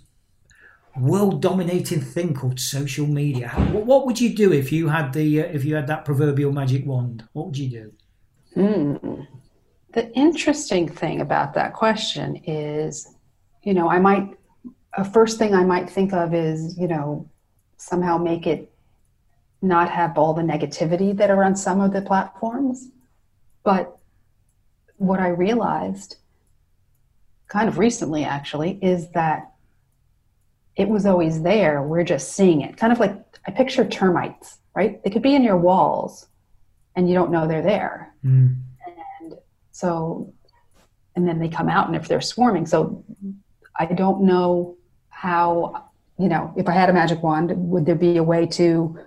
world 0.98 1.41
dominating 1.41 2.02
thing 2.02 2.34
called 2.34 2.60
social 2.60 3.08
media? 3.08 3.48
How, 3.48 3.63
what, 3.67 3.86
what, 3.86 4.06
would 4.06 4.19
you 4.19 4.36
do 4.36 4.52
if 4.52 4.72
you 4.72 4.89
had 4.89 5.13
the 5.13 5.43
uh, 5.43 5.46
if 5.46 5.63
you 5.63 5.76
had 5.76 5.88
that 5.88 6.04
proverbial 6.04 6.52
magic 6.52 6.86
wand? 6.86 7.24
What 7.32 7.48
would 7.48 7.58
you 7.58 7.69
do? 7.69 7.93
Hmm. 8.54 9.22
The 9.93 10.12
interesting 10.13 10.89
thing 10.89 11.21
about 11.21 11.53
that 11.53 11.73
question 11.73 12.38
is, 12.47 13.15
you 13.62 13.73
know, 13.73 13.89
I 13.89 13.99
might, 13.99 14.36
a 14.97 15.06
first 15.06 15.38
thing 15.38 15.53
I 15.53 15.63
might 15.63 15.89
think 15.89 16.13
of 16.13 16.34
is, 16.34 16.77
you 16.77 16.88
know, 16.88 17.29
somehow 17.77 18.17
make 18.17 18.47
it 18.47 18.71
not 19.62 19.89
have 19.89 20.17
all 20.17 20.34
the 20.34 20.41
negativity 20.41 21.15
that 21.17 21.29
are 21.29 21.43
on 21.43 21.56
some 21.56 21.79
of 21.79 21.93
the 21.93 22.01
platforms. 22.01 22.89
But 23.63 23.97
what 24.97 25.19
I 25.19 25.29
realized 25.29 26.17
kind 27.47 27.69
of 27.69 27.77
recently 27.77 28.23
actually 28.23 28.79
is 28.82 29.10
that 29.12 29.51
it 30.75 30.89
was 30.89 31.06
always 31.06 31.43
there. 31.43 31.84
We're 31.84 32.03
just 32.03 32.34
seeing 32.34 32.62
it. 32.62 32.77
Kind 32.77 32.91
of 32.91 32.99
like 32.99 33.15
I 33.47 33.51
picture 33.51 33.86
termites, 33.86 34.58
right? 34.75 35.03
They 35.03 35.10
could 35.10 35.21
be 35.21 35.36
in 35.36 35.43
your 35.43 35.58
walls 35.58 36.27
and 36.95 37.08
you 37.08 37.13
don't 37.13 37.32
know 37.32 37.47
they're 37.47 37.62
there. 37.62 38.13
Mm. 38.25 38.56
So, 39.74 40.34
and 41.16 41.28
then 41.28 41.40
they 41.40 41.50
come 41.50 41.68
out, 41.68 41.88
and 41.88 41.96
if 41.96 42.08
they're 42.08 42.22
swarming, 42.22 42.66
so 42.66 43.04
I 43.78 43.86
don't 43.86 44.24
know 44.24 44.78
how, 45.10 45.90
you 46.18 46.30
know, 46.30 46.54
if 46.56 46.70
I 46.70 46.72
had 46.72 46.90
a 46.90 46.94
magic 46.94 47.22
wand, 47.22 47.52
would 47.56 47.86
there 47.86 47.96
be 47.96 48.18
a 48.18 48.24
way 48.24 48.46
to 48.46 48.98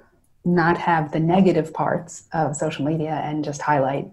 not 0.45 0.77
have 0.77 1.13
the 1.13 1.21
negative 1.21 1.73
parts 1.73 2.29
of 2.33 2.55
social 2.55 2.85
media 2.85 3.21
and 3.25 3.43
just 3.43 3.63
highlight 3.63 4.09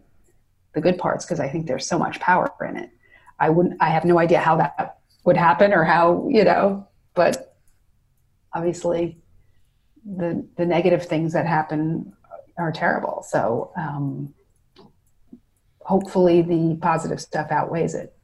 the 0.74 0.82
good 0.82 0.98
parts? 0.98 1.26
Because 1.26 1.40
I 1.40 1.50
think 1.50 1.68
there's 1.68 1.86
so 1.86 2.00
much 2.00 2.20
power 2.20 2.50
in 2.68 2.78
it. 2.78 2.90
I 3.40 3.50
wouldn't, 3.50 3.82
I 3.82 3.90
have 3.90 4.06
no 4.06 4.18
idea 4.18 4.40
how 4.40 4.56
that 4.58 5.00
would 5.26 5.38
happen 5.38 5.74
or 5.74 5.84
how, 5.84 6.28
you 6.30 6.44
know, 6.44 6.88
but 7.14 7.58
obviously 8.54 9.18
the 10.06 10.46
the 10.58 10.66
negative 10.66 11.06
things 11.06 11.34
that 11.34 11.46
happen 11.46 12.14
are 12.58 12.72
terrible. 12.72 13.24
So, 13.28 13.72
um, 13.78 14.34
hopefully 15.86 16.42
the 16.42 16.78
positive 16.82 17.22
stuff 17.22 17.52
outweighs 17.52 17.94
it. 17.94 18.16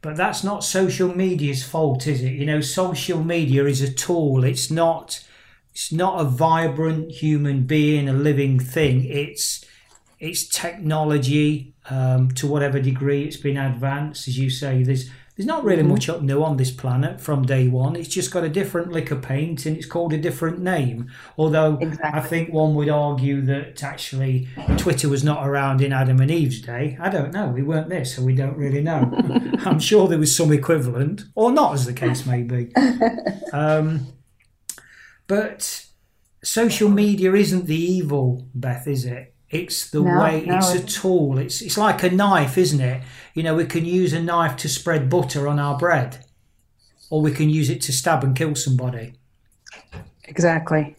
But 0.00 0.16
that's 0.16 0.44
not 0.44 0.62
social 0.62 1.14
media's 1.14 1.64
fault, 1.64 2.06
is 2.06 2.22
it? 2.22 2.32
You 2.32 2.46
know, 2.46 2.60
social 2.60 3.22
media 3.22 3.64
is 3.64 3.82
a 3.82 3.92
tool. 3.92 4.44
It's 4.44 4.70
not 4.70 5.24
it's 5.72 5.92
not 5.92 6.20
a 6.20 6.24
vibrant 6.24 7.12
human 7.12 7.62
being, 7.62 8.08
a 8.08 8.12
living 8.12 8.58
thing. 8.58 9.04
It's 9.04 9.64
it's 10.20 10.46
technology 10.48 11.74
um, 11.90 12.30
to 12.32 12.46
whatever 12.46 12.80
degree 12.80 13.24
it's 13.24 13.36
been 13.36 13.56
advanced. 13.56 14.28
As 14.28 14.38
you 14.38 14.50
say, 14.50 14.82
there's 14.82 15.10
there's 15.38 15.46
not 15.46 15.62
really 15.62 15.82
mm-hmm. 15.82 15.92
much 15.92 16.08
up 16.08 16.20
new 16.20 16.42
on 16.42 16.56
this 16.56 16.72
planet 16.72 17.20
from 17.20 17.46
day 17.46 17.68
one. 17.68 17.94
It's 17.94 18.08
just 18.08 18.32
got 18.32 18.42
a 18.42 18.48
different 18.48 18.90
lick 18.90 19.12
of 19.12 19.22
paint 19.22 19.66
and 19.66 19.76
it's 19.76 19.86
called 19.86 20.12
a 20.12 20.18
different 20.18 20.58
name. 20.58 21.12
Although 21.36 21.78
exactly. 21.80 22.20
I 22.20 22.20
think 22.20 22.52
one 22.52 22.74
would 22.74 22.88
argue 22.88 23.42
that 23.42 23.84
actually 23.84 24.48
Twitter 24.78 25.08
was 25.08 25.22
not 25.22 25.46
around 25.46 25.80
in 25.80 25.92
Adam 25.92 26.18
and 26.18 26.28
Eve's 26.28 26.60
day. 26.60 26.98
I 27.00 27.08
don't 27.08 27.32
know. 27.32 27.46
We 27.46 27.62
weren't 27.62 27.88
there, 27.88 28.04
so 28.04 28.20
we 28.24 28.34
don't 28.34 28.56
really 28.56 28.82
know. 28.82 29.12
I'm 29.64 29.78
sure 29.78 30.08
there 30.08 30.18
was 30.18 30.36
some 30.36 30.52
equivalent, 30.52 31.22
or 31.36 31.52
not, 31.52 31.74
as 31.74 31.86
the 31.86 31.92
case 31.92 32.26
may 32.26 32.42
be. 32.42 32.72
Um, 33.50 34.08
but 35.26 35.86
social 36.44 36.90
media 36.90 37.32
isn't 37.32 37.64
the 37.64 37.80
evil, 37.80 38.46
Beth, 38.54 38.86
is 38.86 39.06
it? 39.06 39.34
It's 39.50 39.90
the 39.90 40.02
no, 40.02 40.20
way. 40.20 40.44
No, 40.46 40.58
it's 40.58 40.74
a 40.74 40.84
tool. 40.84 41.38
It's 41.38 41.62
it's 41.62 41.78
like 41.78 42.02
a 42.02 42.10
knife, 42.10 42.58
isn't 42.58 42.80
it? 42.80 43.02
You 43.34 43.42
know, 43.42 43.54
we 43.54 43.64
can 43.64 43.84
use 43.84 44.12
a 44.12 44.22
knife 44.22 44.56
to 44.58 44.68
spread 44.68 45.08
butter 45.08 45.48
on 45.48 45.58
our 45.58 45.78
bread, 45.78 46.24
or 47.08 47.22
we 47.22 47.32
can 47.32 47.48
use 47.48 47.70
it 47.70 47.80
to 47.82 47.92
stab 47.92 48.22
and 48.24 48.36
kill 48.36 48.54
somebody. 48.54 49.14
Exactly. 50.24 50.96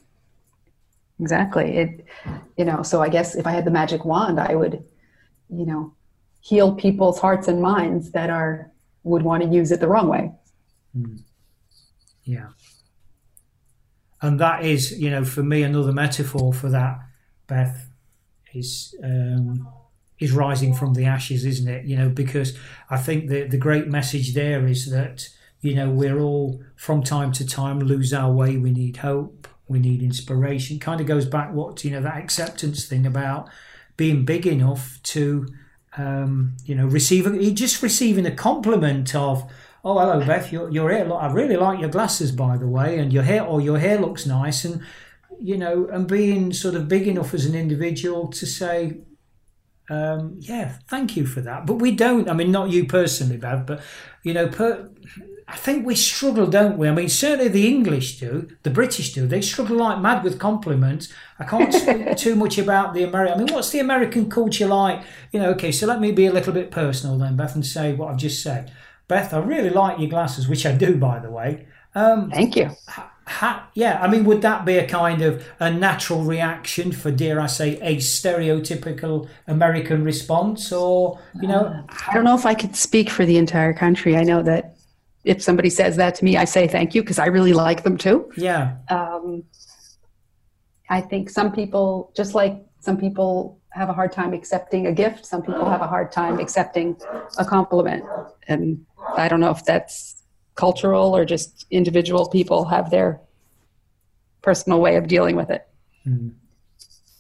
Exactly. 1.19 1.77
It. 1.77 2.05
You 2.57 2.65
know. 2.65 2.81
So 2.81 3.01
I 3.03 3.09
guess 3.09 3.35
if 3.35 3.45
I 3.45 3.51
had 3.51 3.65
the 3.65 3.71
magic 3.71 4.03
wand, 4.03 4.39
I 4.39 4.55
would, 4.55 4.83
you 5.49 5.65
know, 5.65 5.93
heal 6.41 6.73
people's 6.73 7.19
hearts 7.19 7.47
and 7.47 7.62
minds 7.62 8.12
that 8.12 8.31
are 8.31 8.71
would 9.03 9.21
want 9.21 9.43
to 9.43 9.49
use 9.49 9.71
it 9.71 9.79
the 9.79 9.88
wrong 9.88 10.07
way. 10.07 10.31
Mm. 10.97 11.19
Yeah. 12.23 12.49
And 14.21 14.39
that 14.39 14.65
is, 14.65 14.99
you 14.99 15.09
know, 15.09 15.23
for 15.23 15.43
me, 15.43 15.63
another 15.63 15.93
metaphor 15.93 16.51
for 16.51 16.69
that, 16.69 16.99
Beth 17.47 17.88
is 18.53 18.95
um, 19.03 19.67
is 20.19 20.31
rising 20.31 20.73
from 20.73 20.93
the 20.93 21.05
ashes, 21.05 21.45
isn't 21.45 21.67
it? 21.67 21.85
You 21.85 21.97
know, 21.97 22.09
because 22.09 22.57
I 22.89 22.97
think 22.97 23.29
the 23.29 23.43
the 23.43 23.57
great 23.57 23.88
message 23.88 24.33
there 24.33 24.67
is 24.67 24.89
that 24.91 25.29
you 25.62 25.75
know 25.75 25.89
we're 25.89 26.19
all 26.19 26.62
from 26.75 27.03
time 27.03 27.31
to 27.33 27.45
time 27.45 27.79
lose 27.79 28.13
our 28.13 28.31
way. 28.31 28.57
We 28.57 28.71
need 28.71 28.97
hope. 28.97 29.47
We 29.67 29.79
need 29.79 30.01
inspiration. 30.01 30.79
Kind 30.79 31.01
of 31.01 31.07
goes 31.07 31.25
back 31.25 31.53
what 31.53 31.83
you 31.83 31.91
know 31.91 32.01
that 32.01 32.17
acceptance 32.17 32.85
thing 32.85 33.05
about 33.05 33.49
being 33.97 34.25
big 34.25 34.47
enough 34.47 34.99
to 35.03 35.47
um, 35.97 36.55
you 36.65 36.75
know 36.75 36.85
receive. 36.85 37.25
receiving 37.25 37.55
just 37.55 37.81
receiving 37.81 38.25
a 38.25 38.35
compliment 38.35 39.15
of 39.15 39.49
oh 39.83 39.97
hello 39.97 40.25
Beth 40.25 40.51
your, 40.51 40.69
your 40.69 40.91
hair 40.91 41.12
I 41.13 41.31
really 41.31 41.55
like 41.55 41.79
your 41.79 41.89
glasses 41.89 42.31
by 42.31 42.57
the 42.57 42.67
way 42.67 42.99
and 42.99 43.13
your 43.13 43.23
hair 43.23 43.43
or 43.43 43.62
your 43.62 43.79
hair 43.79 43.97
looks 43.97 44.25
nice 44.25 44.65
and 44.65 44.81
you 45.39 45.58
know, 45.58 45.88
and 45.91 46.08
being 46.08 46.54
sort 46.54 46.75
of 46.75 46.88
big 46.88 47.08
enough 47.08 47.34
as 47.34 47.45
an 47.45 47.56
individual 47.56 48.28
to 48.28 48.45
say, 48.45 48.97
um, 49.89 50.36
yeah, 50.39 50.78
thank 50.88 51.17
you 51.17 51.25
for 51.25 51.41
that. 51.41 51.65
But 51.65 51.75
we 51.75 51.91
don't. 51.91 52.30
I 52.30 52.34
mean, 52.34 52.52
not 52.52 52.69
you 52.69 52.86
personally, 52.86 53.38
Bev, 53.38 53.65
but 53.65 53.82
you 54.23 54.34
know, 54.34 54.47
per, 54.47 54.89
I 55.47 55.56
think 55.56 55.86
we 55.86 55.95
struggle, 55.95 56.45
don't 56.45 56.78
we? 56.78 56.88
I 56.88 56.91
mean, 56.91 57.10
certainly 57.10 57.47
the 57.47 57.67
English 57.67 58.19
do, 58.19 58.49
the 58.63 58.69
British 58.69 59.13
do. 59.13 59.25
They 59.25 59.41
struggle 59.41 59.78
like 59.78 59.99
mad 59.99 60.23
with 60.23 60.39
compliments. 60.39 61.12
I 61.39 61.45
can't 61.45 61.73
speak 61.73 62.17
too 62.17 62.36
much 62.36 62.58
about 62.58 62.93
the 62.93 63.04
American. 63.04 63.39
I 63.39 63.43
mean, 63.43 63.54
what's 63.54 63.71
the 63.71 63.80
American 63.80 64.30
culture 64.30 64.67
like? 64.67 65.04
You 65.32 65.39
know, 65.39 65.49
okay, 65.52 65.71
so 65.71 65.88
let 65.88 65.99
me 65.99 66.12
be 66.12 66.28
a 66.28 66.34
little 66.34 66.54
bit 66.54 66.69
personal 66.69 67.17
then, 67.17 67.36
Beth, 67.36 67.56
and 67.56 67.65
say 67.65 67.93
what 67.93 68.10
I've 68.10 68.17
just 68.17 68.43
said. 68.43 68.71
Beth, 69.08 69.34
I 69.34 69.39
really 69.39 69.71
like 69.71 69.97
your 69.97 70.10
glasses, 70.10 70.47
which 70.47 70.67
I 70.67 70.73
do, 70.73 70.97
by 70.97 71.17
the 71.17 71.32
way. 71.32 71.65
Um, 71.95 72.30
Thank 72.30 72.56
you 72.56 72.69
ha, 73.30 73.70
yeah, 73.76 74.00
I 74.02 74.08
mean, 74.08 74.26
would 74.26 74.42
that 74.42 74.65
be 74.65 74.78
a 74.78 74.88
kind 74.88 75.22
of 75.22 75.46
a 75.60 75.72
natural 75.72 76.24
reaction 76.24 76.92
for, 76.92 77.12
dare 77.12 77.39
I 77.39 77.46
say, 77.48 77.80
a 77.82 77.98
stereotypical 77.98 79.30
American 79.48 80.04
response, 80.04 80.72
or 80.72 81.20
you 81.39 81.48
know? 81.48 81.65
Uh, 81.65 81.84
I 82.08 82.13
don't 82.13 82.24
know 82.24 82.36
if 82.36 82.46
I 82.46 82.56
could 82.56 82.76
speak 82.76 83.10
for 83.10 83.26
the 83.26 83.38
entire 83.38 83.74
country. 83.74 84.18
I 84.18 84.24
know 84.24 84.42
that 84.44 84.76
if 85.24 85.44
somebody 85.44 85.70
says 85.70 85.96
that 85.98 86.15
to 86.15 86.26
me, 86.26 86.38
I 86.38 86.46
say 86.46 86.68
thank 86.68 86.96
you 86.96 87.04
because 87.04 87.20
I 87.20 87.28
really 87.28 87.54
like 87.54 87.84
them 87.84 87.98
too. 87.98 88.32
Yeah. 88.36 88.78
Um, 88.89 89.44
I 90.89 91.02
think 91.02 91.30
some 91.30 91.52
people, 91.52 92.12
just 92.15 92.34
like 92.34 92.56
some 92.80 92.98
people 92.98 93.60
have 93.72 93.89
a 93.89 93.94
hard 93.94 94.12
time 94.12 94.34
accepting 94.34 94.88
a 94.88 94.92
gift, 94.92 95.26
some 95.26 95.44
people 95.44 95.70
have 95.70 95.82
a 95.82 95.88
hard 95.88 96.12
time 96.12 96.39
accepting 96.39 96.98
a 97.38 97.46
compliment, 97.46 98.04
and 98.48 98.84
I 99.15 99.28
don't 99.28 99.39
know 99.39 99.52
if 99.52 99.63
that's 99.65 100.18
cultural 100.60 101.15
or 101.15 101.24
just 101.24 101.65
individual 101.72 102.28
people 102.28 102.65
have 102.65 102.91
their 102.91 103.22
personal 104.41 104.82
way 104.82 104.98
of 104.98 105.08
dealing 105.08 105.38
with 105.38 105.50
it. 105.50 105.65
Mm. 106.06 106.34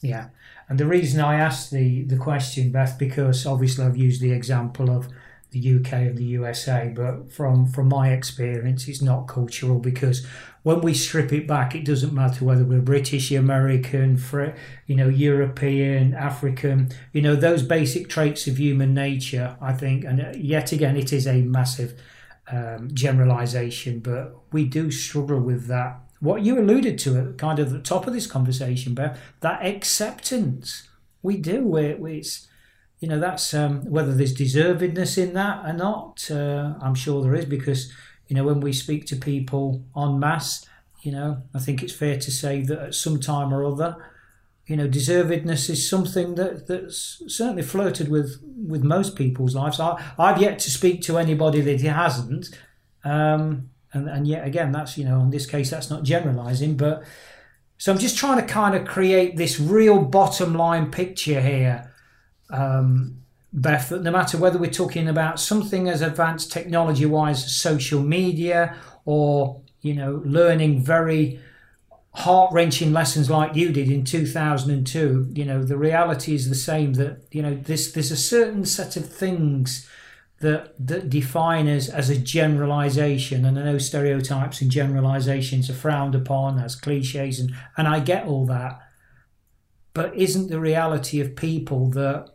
Yeah. 0.01 0.25
And 0.67 0.77
the 0.77 0.85
reason 0.85 1.21
I 1.21 1.35
asked 1.39 1.71
the, 1.71 2.03
the 2.03 2.17
question, 2.17 2.71
Beth, 2.71 2.99
because 2.99 3.45
obviously 3.45 3.85
I've 3.85 3.97
used 3.97 4.21
the 4.21 4.33
example 4.33 4.89
of 4.89 5.07
the 5.51 5.75
UK 5.77 5.93
and 5.93 6.17
the 6.17 6.25
USA, 6.25 6.91
but 6.93 7.31
from, 7.31 7.65
from 7.65 7.87
my 7.87 8.11
experience, 8.11 8.87
it's 8.87 9.01
not 9.01 9.27
cultural 9.27 9.79
because 9.79 10.27
when 10.63 10.81
we 10.81 10.93
strip 10.93 11.31
it 11.31 11.47
back, 11.47 11.73
it 11.73 11.85
doesn't 11.85 12.13
matter 12.13 12.43
whether 12.43 12.65
we're 12.65 12.81
British, 12.81 13.31
American, 13.31 14.21
you 14.85 14.95
know, 14.95 15.07
European, 15.07 16.13
African, 16.13 16.89
you 17.13 17.21
know, 17.21 17.35
those 17.35 17.63
basic 17.63 18.09
traits 18.09 18.45
of 18.47 18.59
human 18.59 18.93
nature, 18.93 19.57
I 19.61 19.73
think, 19.73 20.03
and 20.03 20.35
yet 20.35 20.71
again, 20.73 20.97
it 20.97 21.13
is 21.13 21.25
a 21.25 21.41
massive 21.41 21.99
um, 22.51 22.89
generalization, 22.93 23.99
but 23.99 24.35
we 24.51 24.65
do 24.65 24.91
struggle 24.91 25.39
with 25.39 25.67
that 25.67 25.99
what 26.19 26.41
you 26.41 26.59
alluded 26.59 26.97
to 26.99 27.17
at 27.17 27.37
kind 27.37 27.59
of 27.59 27.71
the 27.71 27.79
top 27.79 28.05
of 28.05 28.13
this 28.13 28.27
conversation, 28.27 28.93
Beth, 28.93 29.19
that 29.39 29.65
acceptance. 29.65 30.87
We 31.21 31.37
do. 31.37 31.63
we 31.63 32.17
it's, 32.17 32.47
you 32.99 33.07
know, 33.07 33.19
that's 33.19 33.53
um, 33.53 33.85
whether 33.85 34.13
there's 34.13 34.35
deservedness 34.35 35.17
in 35.17 35.33
that 35.33 35.65
or 35.65 35.73
not. 35.73 36.29
Uh, 36.29 36.73
I'm 36.81 36.95
sure 36.95 37.21
there 37.21 37.35
is 37.35 37.45
because, 37.45 37.91
you 38.27 38.35
know, 38.35 38.43
when 38.43 38.59
we 38.59 38.73
speak 38.73 39.05
to 39.07 39.15
people 39.15 39.83
en 39.95 40.19
masse, 40.19 40.65
you 41.01 41.13
know, 41.13 41.43
I 41.55 41.59
think 41.59 41.81
it's 41.81 41.93
fair 41.93 42.17
to 42.19 42.31
say 42.31 42.61
that 42.63 42.79
at 42.79 42.95
some 42.95 43.21
time 43.21 43.53
or 43.53 43.63
other, 43.63 43.95
you 44.69 44.77
know, 44.77 44.87
deservedness 44.87 45.69
is 45.69 45.89
something 45.89 46.35
that 46.35 46.67
that's 46.67 47.21
certainly 47.27 47.63
flirted 47.63 48.07
with 48.07 48.41
with 48.67 48.83
most 48.83 49.15
people's 49.15 49.55
lives. 49.55 49.79
I, 49.79 50.01
I've 50.17 50.41
yet 50.41 50.59
to 50.59 50.71
speak 50.71 51.01
to 51.03 51.17
anybody 51.17 51.61
that 51.61 51.81
hasn't. 51.81 52.49
Um, 53.03 53.69
and, 53.93 54.07
and 54.07 54.27
yet 54.27 54.45
again 54.45 54.71
that's 54.71 54.97
you 54.97 55.05
know 55.05 55.19
in 55.21 55.29
this 55.29 55.45
case 55.45 55.69
that's 55.69 55.89
not 55.89 56.03
generalizing 56.03 56.75
but 56.77 57.03
so 57.77 57.91
i'm 57.91 57.97
just 57.97 58.17
trying 58.17 58.39
to 58.39 58.45
kind 58.45 58.75
of 58.75 58.85
create 58.85 59.37
this 59.37 59.59
real 59.59 60.01
bottom 60.01 60.53
line 60.53 60.91
picture 60.91 61.41
here 61.41 61.91
um, 62.51 63.21
beth 63.53 63.89
that 63.89 64.03
no 64.03 64.11
matter 64.11 64.37
whether 64.37 64.59
we're 64.59 64.69
talking 64.69 65.07
about 65.07 65.39
something 65.39 65.89
as 65.89 66.01
advanced 66.01 66.51
technology 66.51 67.05
wise 67.05 67.51
social 67.53 68.01
media 68.01 68.75
or 69.05 69.61
you 69.81 69.93
know 69.93 70.21
learning 70.25 70.83
very 70.83 71.39
heart-wrenching 72.13 72.91
lessons 72.91 73.29
like 73.29 73.55
you 73.55 73.71
did 73.71 73.89
in 73.89 74.03
2002 74.03 75.29
you 75.33 75.45
know 75.45 75.63
the 75.63 75.77
reality 75.77 76.33
is 76.33 76.49
the 76.49 76.55
same 76.55 76.93
that 76.93 77.23
you 77.31 77.41
know 77.41 77.53
this 77.53 77.91
there's 77.91 78.11
a 78.11 78.17
certain 78.17 78.65
set 78.65 78.97
of 78.97 79.07
things 79.07 79.87
that 80.39 80.73
that 80.79 81.09
define 81.09 81.67
us 81.67 81.87
as 81.87 82.09
a 82.09 82.17
generalization 82.17 83.45
and 83.45 83.59
i 83.59 83.63
know 83.63 83.77
stereotypes 83.77 84.59
and 84.61 84.71
generalizations 84.71 85.69
are 85.69 85.73
frowned 85.73 86.15
upon 86.15 86.57
as 86.57 86.75
cliches 86.75 87.39
and 87.39 87.53
and 87.77 87.87
i 87.87 87.99
get 87.99 88.25
all 88.25 88.45
that. 88.45 88.79
But 89.93 90.15
isn't 90.15 90.49
the 90.49 90.59
reality 90.59 91.19
of 91.19 91.35
people 91.35 91.89
that 91.91 92.29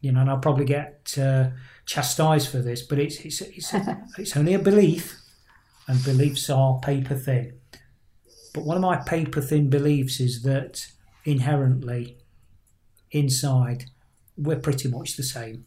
you 0.00 0.12
know 0.12 0.20
and 0.20 0.30
i'll 0.30 0.38
probably 0.38 0.66
get 0.66 1.16
uh, 1.18 1.50
chastised 1.86 2.48
for 2.48 2.58
this 2.58 2.82
but 2.82 2.98
it's 2.98 3.18
it's 3.20 3.40
it's, 3.40 3.74
it's 4.18 4.36
only 4.36 4.54
a 4.54 4.58
belief 4.58 5.20
and 5.88 6.02
beliefs 6.04 6.50
are 6.50 6.78
paper 6.80 7.14
thin 7.14 7.59
but 8.52 8.64
one 8.64 8.76
of 8.76 8.82
my 8.82 8.96
paper 8.96 9.40
thin 9.40 9.70
beliefs 9.70 10.20
is 10.20 10.42
that 10.42 10.86
inherently 11.24 12.16
inside 13.10 13.84
we're 14.36 14.58
pretty 14.58 14.88
much 14.88 15.16
the 15.16 15.22
same 15.22 15.66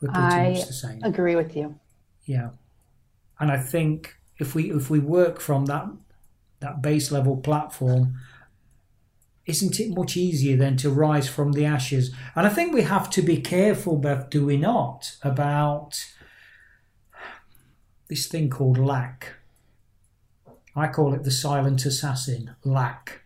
we're 0.00 0.12
pretty 0.12 0.26
I 0.26 0.50
much 0.52 0.66
the 0.66 0.72
same. 0.72 1.02
Agree 1.02 1.36
with 1.36 1.54
you. 1.54 1.78
Yeah, 2.24 2.50
and 3.38 3.50
I 3.50 3.58
think 3.58 4.16
if 4.38 4.54
we 4.54 4.70
if 4.70 4.88
we 4.88 4.98
work 4.98 5.40
from 5.40 5.66
that 5.66 5.86
that 6.60 6.82
base 6.82 7.10
level 7.10 7.36
platform, 7.36 8.14
isn't 9.46 9.78
it 9.78 9.94
much 9.94 10.16
easier 10.16 10.56
then 10.56 10.76
to 10.78 10.90
rise 10.90 11.28
from 11.28 11.52
the 11.52 11.66
ashes? 11.66 12.14
And 12.34 12.46
I 12.46 12.50
think 12.50 12.72
we 12.72 12.82
have 12.82 13.10
to 13.10 13.22
be 13.22 13.38
careful, 13.38 13.96
Beth, 13.96 14.30
do 14.30 14.46
we 14.46 14.56
not, 14.56 15.16
about 15.22 16.02
this 18.08 18.26
thing 18.26 18.50
called 18.50 18.78
lack. 18.78 19.34
I 20.74 20.88
call 20.88 21.14
it 21.14 21.24
the 21.24 21.30
silent 21.30 21.84
assassin, 21.84 22.54
lack. 22.64 23.22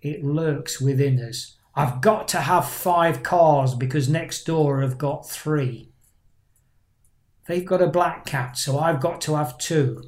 It 0.00 0.24
lurks 0.24 0.80
within 0.80 1.20
us. 1.20 1.56
I've 1.74 2.00
got 2.00 2.28
to 2.28 2.38
have 2.38 2.68
five 2.68 3.22
cars 3.22 3.74
because 3.74 4.08
next 4.08 4.44
door 4.44 4.80
have 4.80 4.98
got 4.98 5.28
three. 5.28 5.90
They've 7.46 7.64
got 7.64 7.82
a 7.82 7.86
black 7.86 8.26
cat, 8.26 8.58
so 8.58 8.78
I've 8.78 9.00
got 9.00 9.20
to 9.22 9.36
have 9.36 9.58
two. 9.58 10.02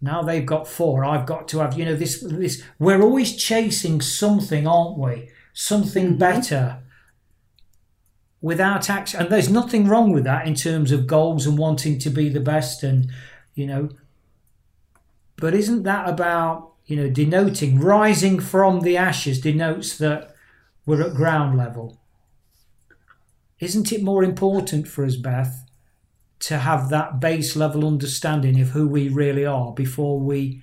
Now 0.00 0.22
they've 0.22 0.46
got 0.46 0.66
four. 0.66 1.04
I've 1.04 1.26
got 1.26 1.46
to 1.48 1.58
have, 1.58 1.78
you 1.78 1.84
know, 1.84 1.94
this, 1.96 2.20
this. 2.20 2.62
We're 2.78 3.02
always 3.02 3.36
chasing 3.36 4.00
something, 4.00 4.66
aren't 4.66 4.98
we? 4.98 5.30
Something 5.52 6.08
mm-hmm. 6.08 6.18
better 6.18 6.82
without 8.40 8.88
action. 8.88 9.20
And 9.20 9.30
there's 9.30 9.50
nothing 9.50 9.86
wrong 9.86 10.12
with 10.12 10.24
that 10.24 10.46
in 10.46 10.54
terms 10.54 10.92
of 10.92 11.06
goals 11.06 11.46
and 11.46 11.58
wanting 11.58 11.98
to 11.98 12.10
be 12.10 12.28
the 12.28 12.40
best 12.40 12.82
and, 12.82 13.10
you 13.54 13.66
know. 13.66 13.90
But 15.40 15.54
isn't 15.54 15.82
that 15.82 16.08
about 16.08 16.70
you 16.90 16.96
know, 16.96 17.08
denoting 17.08 17.78
rising 17.78 18.40
from 18.40 18.80
the 18.80 18.96
ashes 18.96 19.40
denotes 19.40 19.96
that 19.98 20.34
we're 20.84 21.02
at 21.02 21.14
ground 21.14 21.56
level. 21.56 22.00
Isn't 23.60 23.92
it 23.92 24.02
more 24.02 24.24
important 24.24 24.88
for 24.88 25.04
us, 25.04 25.14
Beth, 25.14 25.70
to 26.40 26.58
have 26.58 26.88
that 26.88 27.20
base 27.20 27.54
level 27.54 27.86
understanding 27.86 28.60
of 28.60 28.70
who 28.70 28.88
we 28.88 29.08
really 29.08 29.46
are 29.46 29.70
before 29.72 30.18
we 30.18 30.62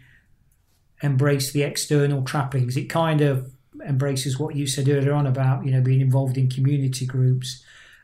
embrace 1.01 1.53
the 1.53 1.63
external 1.63 2.23
trappings? 2.23 2.75
It 2.75 2.89
kind 2.89 3.21
of 3.21 3.53
embraces 3.85 4.37
what 4.37 4.57
you 4.57 4.67
said 4.67 4.89
earlier 4.89 5.13
on 5.13 5.25
about, 5.25 5.65
you 5.65 5.71
know, 5.71 5.81
being 5.81 6.01
involved 6.01 6.37
in 6.37 6.49
community 6.49 7.05
groups 7.05 7.63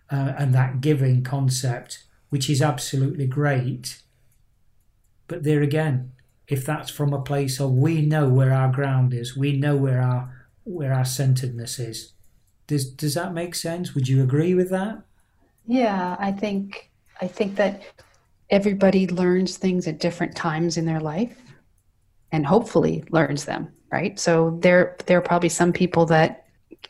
uh, 0.09 0.31
and 0.37 0.55
that 0.55 0.79
giving 0.79 1.25
concept, 1.25 2.05
which 2.29 2.49
is 2.49 2.61
absolutely 2.61 3.27
great. 3.27 4.01
But 5.27 5.43
there 5.43 5.61
again, 5.61 6.12
if 6.47 6.65
that's 6.65 6.91
from 6.91 7.13
a 7.13 7.21
place 7.21 7.59
of 7.59 7.71
we 7.71 8.01
know 8.01 8.27
where 8.27 8.53
our 8.53 8.71
ground 8.71 9.13
is, 9.13 9.35
we 9.37 9.53
know 9.57 9.75
where 9.75 10.01
our 10.01 10.47
where 10.65 10.93
our 10.93 11.05
centeredness 11.05 11.79
is. 11.79 12.13
Does 12.67 12.89
does 12.89 13.13
that 13.15 13.33
make 13.33 13.55
sense? 13.55 13.93
Would 13.93 14.07
you 14.07 14.23
agree 14.23 14.53
with 14.53 14.69
that? 14.69 15.03
Yeah, 15.65 16.15
I 16.19 16.31
think 16.31 16.91
I 17.21 17.27
think 17.27 17.55
that 17.55 17.81
everybody 18.49 19.07
learns 19.07 19.57
things 19.57 19.87
at 19.87 19.99
different 19.99 20.35
times 20.35 20.77
in 20.77 20.85
their 20.85 20.99
life 20.99 21.37
and 22.31 22.45
hopefully 22.45 23.03
learns 23.09 23.45
them, 23.45 23.69
right? 23.91 24.19
So 24.19 24.57
there 24.61 24.97
there 25.05 25.17
are 25.17 25.21
probably 25.21 25.49
some 25.49 25.71
people 25.71 26.05
that 26.07 26.45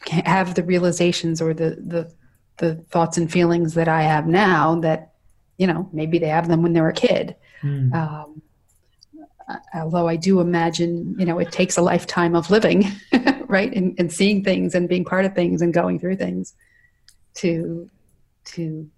have 0.10 0.56
the 0.56 0.64
realizations 0.64 1.42
or 1.42 1.54
the 1.54 1.78
the 1.86 2.12
the 2.58 2.76
thoughts 2.90 3.18
and 3.18 3.32
feelings 3.32 3.74
that 3.74 3.88
I 3.88 4.04
have 4.04 4.28
now 4.28 4.80
that 4.82 5.14
you 5.58 5.68
know 5.68 5.90
maybe 5.94 6.18
they 6.18 6.28
have 6.28 6.48
them 6.48 6.64
when 6.64 6.74
they 6.74 6.82
were 6.82 6.90
a 6.90 6.94
kid. 6.94 7.36
Mm. 7.62 7.94
Um, 7.94 8.42
although 9.74 10.08
I 10.08 10.16
do 10.16 10.40
imagine, 10.40 11.16
you 11.18 11.26
know, 11.26 11.40
it 11.40 11.52
takes 11.52 11.78
a 11.78 11.82
lifetime 11.82 12.36
of 12.36 12.50
living, 12.50 12.86
right, 13.48 13.74
and, 13.74 13.96
and 13.98 14.12
seeing 14.12 14.44
things 14.44 14.76
and 14.76 14.90
being 14.90 15.06
part 15.06 15.26
of 15.26 15.36
things 15.36 15.62
and 15.62 15.74
going 15.74 16.00
through 16.00 16.18
things 16.18 16.54
to 17.36 17.90
to 18.46 18.90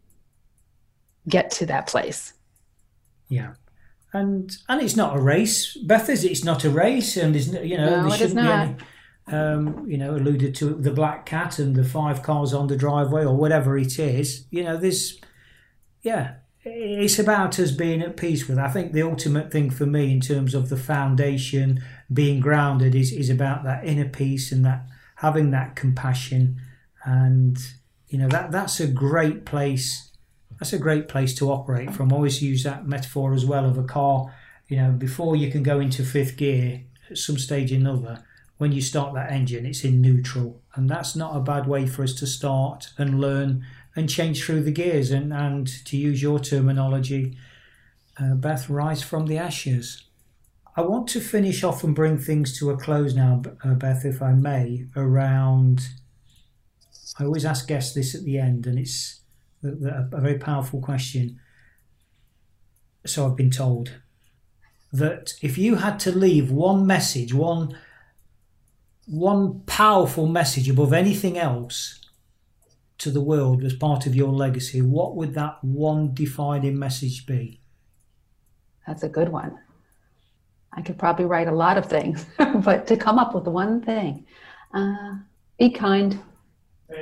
get 1.27 1.51
to 1.51 1.65
that 1.67 1.87
place. 1.87 2.33
Yeah, 3.29 3.53
and 4.13 4.55
and 4.69 4.81
it's 4.81 4.95
not 4.95 5.15
a 5.15 5.19
race, 5.19 5.75
Beth. 5.77 6.09
Is 6.09 6.23
it? 6.23 6.31
It's 6.31 6.43
not 6.43 6.63
a 6.63 6.69
race, 6.69 7.17
and 7.17 7.35
is 7.35 7.53
you 7.53 7.77
know 7.77 8.01
no, 8.01 8.09
there 8.09 8.17
shouldn't 8.17 8.41
be 8.41 8.47
any. 8.47 8.75
Um, 9.27 9.87
you 9.89 9.97
know, 9.97 10.15
alluded 10.15 10.53
to 10.55 10.75
the 10.75 10.91
black 10.91 11.25
cat 11.25 11.57
and 11.57 11.75
the 11.75 11.83
five 11.83 12.21
cars 12.21 12.53
on 12.53 12.67
the 12.67 12.75
driveway 12.75 13.25
or 13.25 13.35
whatever 13.35 13.75
it 13.75 13.97
is. 13.97 14.45
You 14.51 14.63
know, 14.63 14.77
there's, 14.77 15.19
yeah, 16.03 16.35
it's 16.65 17.19
about 17.19 17.59
us 17.59 17.71
being 17.71 18.01
at 18.01 18.17
peace 18.17 18.47
with. 18.47 18.57
I 18.57 18.69
think 18.69 18.91
the 18.91 19.03
ultimate 19.03 19.51
thing 19.51 19.69
for 19.69 19.85
me 19.85 20.11
in 20.11 20.19
terms 20.19 20.55
of 20.55 20.69
the 20.69 20.77
foundation 20.77 21.83
being 22.11 22.39
grounded 22.39 22.95
is 22.95 23.11
is 23.11 23.29
about 23.29 23.63
that 23.63 23.85
inner 23.85 24.09
peace 24.09 24.51
and 24.51 24.65
that 24.65 24.87
having 25.17 25.51
that 25.51 25.75
compassion, 25.75 26.59
and 27.03 27.57
you 28.07 28.17
know 28.17 28.27
that 28.29 28.51
that's 28.51 28.79
a 28.79 28.87
great 28.87 29.45
place. 29.45 30.11
That's 30.59 30.73
a 30.73 30.79
great 30.79 31.07
place 31.07 31.35
to 31.35 31.51
operate 31.51 31.93
from. 31.93 32.11
Always 32.11 32.41
use 32.41 32.63
that 32.63 32.87
metaphor 32.87 33.33
as 33.33 33.45
well 33.45 33.65
of 33.65 33.77
a 33.77 33.83
car. 33.83 34.33
You 34.67 34.77
know, 34.77 34.91
before 34.91 35.35
you 35.35 35.51
can 35.51 35.61
go 35.61 35.79
into 35.79 36.03
fifth 36.03 36.37
gear, 36.37 36.81
at 37.11 37.17
some 37.17 37.37
stage 37.37 37.71
or 37.71 37.75
another, 37.75 38.23
when 38.57 38.71
you 38.71 38.81
start 38.81 39.13
that 39.13 39.31
engine, 39.31 39.65
it's 39.65 39.83
in 39.83 40.01
neutral, 40.01 40.61
and 40.73 40.89
that's 40.89 41.15
not 41.15 41.35
a 41.35 41.41
bad 41.41 41.67
way 41.67 41.85
for 41.85 42.03
us 42.03 42.13
to 42.15 42.25
start 42.25 42.89
and 42.97 43.19
learn 43.19 43.65
and 43.95 44.09
change 44.09 44.43
through 44.43 44.63
the 44.63 44.71
gears 44.71 45.11
and, 45.11 45.31
and 45.31 45.67
to 45.85 45.97
use 45.97 46.21
your 46.21 46.39
terminology, 46.39 47.37
uh, 48.19 48.33
Beth, 48.33 48.69
rise 48.69 49.01
from 49.01 49.27
the 49.27 49.37
ashes. 49.37 50.03
I 50.75 50.81
want 50.81 51.07
to 51.09 51.21
finish 51.21 51.63
off 51.63 51.83
and 51.83 51.95
bring 51.95 52.17
things 52.17 52.57
to 52.59 52.69
a 52.69 52.77
close 52.77 53.15
now, 53.15 53.41
uh, 53.63 53.73
Beth, 53.75 54.03
if 54.03 54.21
I 54.21 54.33
may, 54.33 54.87
around. 54.95 55.87
I 57.17 57.23
always 57.23 57.45
ask 57.45 57.67
guests 57.67 57.93
this 57.93 58.13
at 58.13 58.25
the 58.25 58.37
end, 58.37 58.67
and 58.67 58.77
it's 58.77 59.21
a, 59.63 59.69
a 60.11 60.21
very 60.21 60.37
powerful 60.37 60.81
question. 60.81 61.39
So 63.05 63.25
I've 63.25 63.37
been 63.37 63.51
told 63.51 63.99
that 64.91 65.33
if 65.41 65.57
you 65.57 65.75
had 65.75 65.99
to 66.01 66.11
leave 66.11 66.51
one 66.51 66.85
message, 66.85 67.33
one 67.33 67.77
one 69.07 69.59
powerful 69.67 70.25
message 70.25 70.67
above 70.67 70.91
anything 70.91 71.37
else 71.37 72.04
to 72.99 73.11
the 73.11 73.21
world 73.21 73.63
as 73.63 73.73
part 73.73 74.05
of 74.05 74.15
your 74.15 74.31
legacy, 74.31 74.81
what 74.81 75.15
would 75.15 75.33
that 75.33 75.63
one 75.63 76.13
defining 76.13 76.79
message 76.79 77.25
be? 77.25 77.61
That's 78.87 79.03
a 79.03 79.09
good 79.09 79.29
one. 79.29 79.57
I 80.73 80.81
could 80.81 80.97
probably 80.97 81.25
write 81.25 81.47
a 81.47 81.55
lot 81.55 81.77
of 81.77 81.85
things, 81.85 82.25
but 82.37 82.87
to 82.87 82.97
come 82.97 83.17
up 83.17 83.33
with 83.33 83.45
one 83.45 83.81
thing, 83.81 84.25
uh, 84.73 85.15
be 85.57 85.69
kind. 85.69 86.19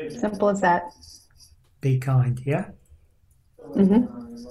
Simple 0.09 0.49
as 0.49 0.61
that. 0.61 0.93
Be 1.81 1.99
kind, 1.99 2.39
yeah? 2.45 2.65
Mm-hmm. 3.75 4.45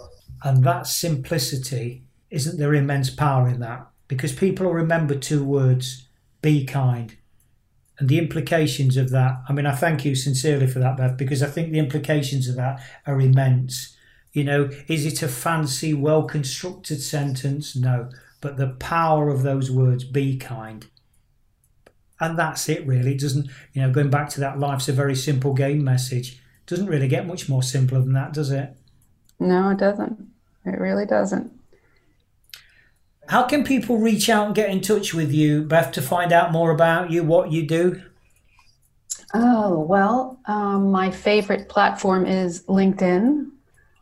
And 0.45 0.65
that 0.65 0.87
simplicity, 0.87 2.03
isn't 2.31 2.59
there 2.59 2.75
immense 2.75 3.11
power 3.11 3.49
in 3.49 3.61
that? 3.61 3.93
because 4.13 4.35
people 4.35 4.67
will 4.67 4.75
remember 4.75 5.15
two 5.15 5.43
words 5.43 6.07
be 6.43 6.67
kind. 6.67 7.17
And 7.99 8.09
the 8.09 8.19
implications 8.19 8.97
of 8.97 9.11
that, 9.11 9.43
I 9.49 9.53
mean, 9.53 9.67
I 9.67 9.75
thank 9.75 10.05
you 10.05 10.15
sincerely 10.15 10.67
for 10.67 10.79
that, 10.79 10.97
Beth, 10.97 11.17
because 11.17 11.43
I 11.43 11.47
think 11.47 11.71
the 11.71 11.79
implications 11.79 12.49
of 12.49 12.57
that 12.57 12.81
are 13.07 13.21
immense. 13.21 13.97
You 14.33 14.45
know, 14.45 14.71
is 14.89 15.05
it 15.05 15.23
a 15.23 15.29
fancy, 15.29 15.93
well 15.93 16.25
constructed 16.25 17.03
sentence? 17.03 17.77
No. 17.77 18.09
But 18.41 18.57
the 18.57 18.69
power 18.69 19.29
of 19.29 19.43
those 19.43 19.71
words, 19.71 20.05
be 20.05 20.37
kind. 20.37 20.87
And 22.19 22.39
that's 22.39 22.69
it, 22.69 22.87
really. 22.87 23.13
It 23.13 23.21
doesn't, 23.21 23.51
you 23.73 23.83
know, 23.83 23.93
going 23.93 24.11
back 24.11 24.29
to 24.31 24.41
that 24.41 24.59
life's 24.59 24.89
a 24.89 24.93
very 24.93 25.15
simple 25.15 25.55
game 25.55 25.85
message, 25.85 26.41
doesn't 26.67 26.87
really 26.87 27.09
get 27.09 27.27
much 27.27 27.49
more 27.49 27.63
simpler 27.63 28.01
than 28.01 28.13
that, 28.15 28.33
does 28.33 28.51
it? 28.51 28.75
No, 29.39 29.71
it 29.71 29.79
doesn't. 29.79 30.29
It 30.65 30.79
really 30.79 31.05
doesn't. 31.05 31.53
How 33.33 33.45
can 33.45 33.65
people 33.65 33.97
reach 33.97 34.29
out 34.29 34.45
and 34.45 34.55
get 34.55 34.69
in 34.69 34.83
touch 34.83 35.15
with 35.15 35.33
you, 35.33 35.63
Beth, 35.63 35.91
to 35.93 36.03
find 36.03 36.35
out 36.35 36.53
more 36.53 36.71
about 36.71 37.11
you, 37.11 37.25
what 37.25 37.51
you 37.51 37.67
do? 37.67 38.03
Oh, 39.33 39.81
well, 39.81 40.39
um, 40.45 40.91
my 40.91 41.11
favorite 41.11 41.71
platform 41.71 42.27
is 42.27 42.63
LinkedIn, 42.65 43.49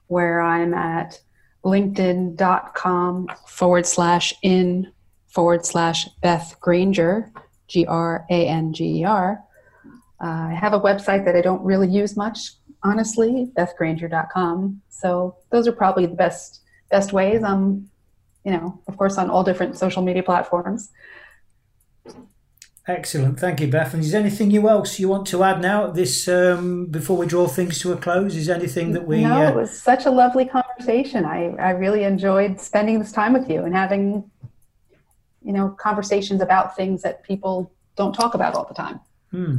where 0.09 0.41
I'm 0.41 0.75
at 0.75 1.21
linkedin.com 1.65 3.29
forward 3.47 3.87
slash 3.87 4.35
in 4.43 4.91
forward 5.29 5.65
slash 5.65 6.09
Beth 6.23 6.57
Granger, 6.59 7.31
G 7.69 7.87
R 7.87 8.27
A 8.31 8.49
N 8.49 8.73
G 8.73 9.03
E 9.03 9.05
R. 9.05 9.41
Uh, 10.19 10.49
have 10.49 10.73
a 10.73 10.81
website 10.81 11.25
that 11.25 11.37
I 11.37 11.41
don't 11.41 11.63
really 11.63 11.89
use 11.89 12.17
much, 12.17 12.55
honestly, 12.83 13.49
bethgranger.com. 13.57 14.83
So 14.89 15.37
those 15.51 15.69
are 15.69 15.73
probably 15.73 16.07
the 16.07 16.17
best 16.17 16.63
best 16.91 17.13
ways. 17.13 17.45
Um, 17.45 17.89
you 18.45 18.53
know, 18.53 18.81
of 18.87 18.97
course, 18.97 19.19
on 19.19 19.31
all 19.31 19.45
different 19.45 19.77
social 19.77 20.03
media 20.03 20.23
platforms. 20.23 20.91
Excellent, 22.89 23.39
thank 23.39 23.61
you, 23.61 23.69
Beth. 23.69 23.95
And 23.95 24.03
is 24.03 24.11
there 24.11 24.21
anything 24.21 24.51
you 24.51 24.69
else 24.69 24.99
you 24.99 25.09
want 25.09 25.27
to 25.29 25.45
add 25.45 25.61
now? 25.61 25.89
This 25.89 26.27
um, 26.27 26.87
before 26.87 27.17
we 27.17 27.27
draw 27.27 27.47
things 27.47 27.79
to 27.81 27.93
a 27.93 27.97
close, 27.97 28.35
is 28.35 28.49
anything 28.49 28.93
that 28.93 29.07
we? 29.07 29.23
No, 29.23 29.43
uh... 29.43 29.51
it 29.51 29.55
was 29.55 29.71
such 29.71 30.07
a 30.07 30.11
lovely 30.11 30.47
conversation. 30.47 31.25
I 31.25 31.55
I 31.57 31.71
really 31.71 32.05
enjoyed 32.05 32.59
spending 32.59 32.99
this 32.99 33.13
time 33.13 33.33
with 33.33 33.49
you 33.51 33.63
and 33.63 33.75
having, 33.75 34.31
you 35.43 35.53
know, 35.53 35.69
conversations 35.79 36.41
about 36.41 36.75
things 36.75 37.03
that 37.03 37.23
people 37.23 37.71
don't 37.97 38.15
talk 38.15 38.35
about 38.35 38.55
all 38.55 38.65
the 38.65 38.75
time. 38.75 38.99
Hmm. 39.31 39.57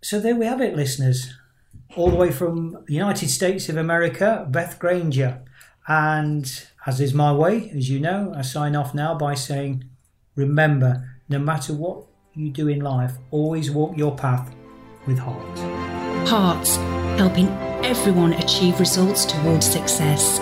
So 0.00 0.18
there 0.18 0.36
we 0.36 0.46
have 0.46 0.60
it, 0.60 0.74
listeners. 0.74 1.34
All 1.96 2.10
the 2.10 2.16
way 2.16 2.30
from 2.30 2.84
the 2.86 2.94
United 2.94 3.28
States 3.28 3.68
of 3.68 3.76
America, 3.76 4.46
Beth 4.48 4.78
Granger. 4.78 5.42
And 5.86 6.68
as 6.84 7.00
is 7.00 7.14
my 7.14 7.32
way, 7.32 7.70
as 7.76 7.88
you 7.88 8.00
know, 8.00 8.32
I 8.36 8.42
sign 8.42 8.74
off 8.74 8.94
now 8.94 9.14
by 9.14 9.34
saying, 9.34 9.84
remember, 10.34 11.18
no 11.28 11.38
matter 11.38 11.72
what 11.72 12.06
you 12.34 12.50
do 12.50 12.68
in 12.68 12.80
life, 12.80 13.12
always 13.30 13.70
walk 13.70 13.96
your 13.96 14.16
path 14.16 14.52
with 15.06 15.18
heart. 15.18 15.58
Hearts, 16.28 16.76
helping 17.18 17.48
everyone 17.84 18.32
achieve 18.32 18.80
results 18.80 19.24
towards 19.24 19.66
success. 19.66 20.40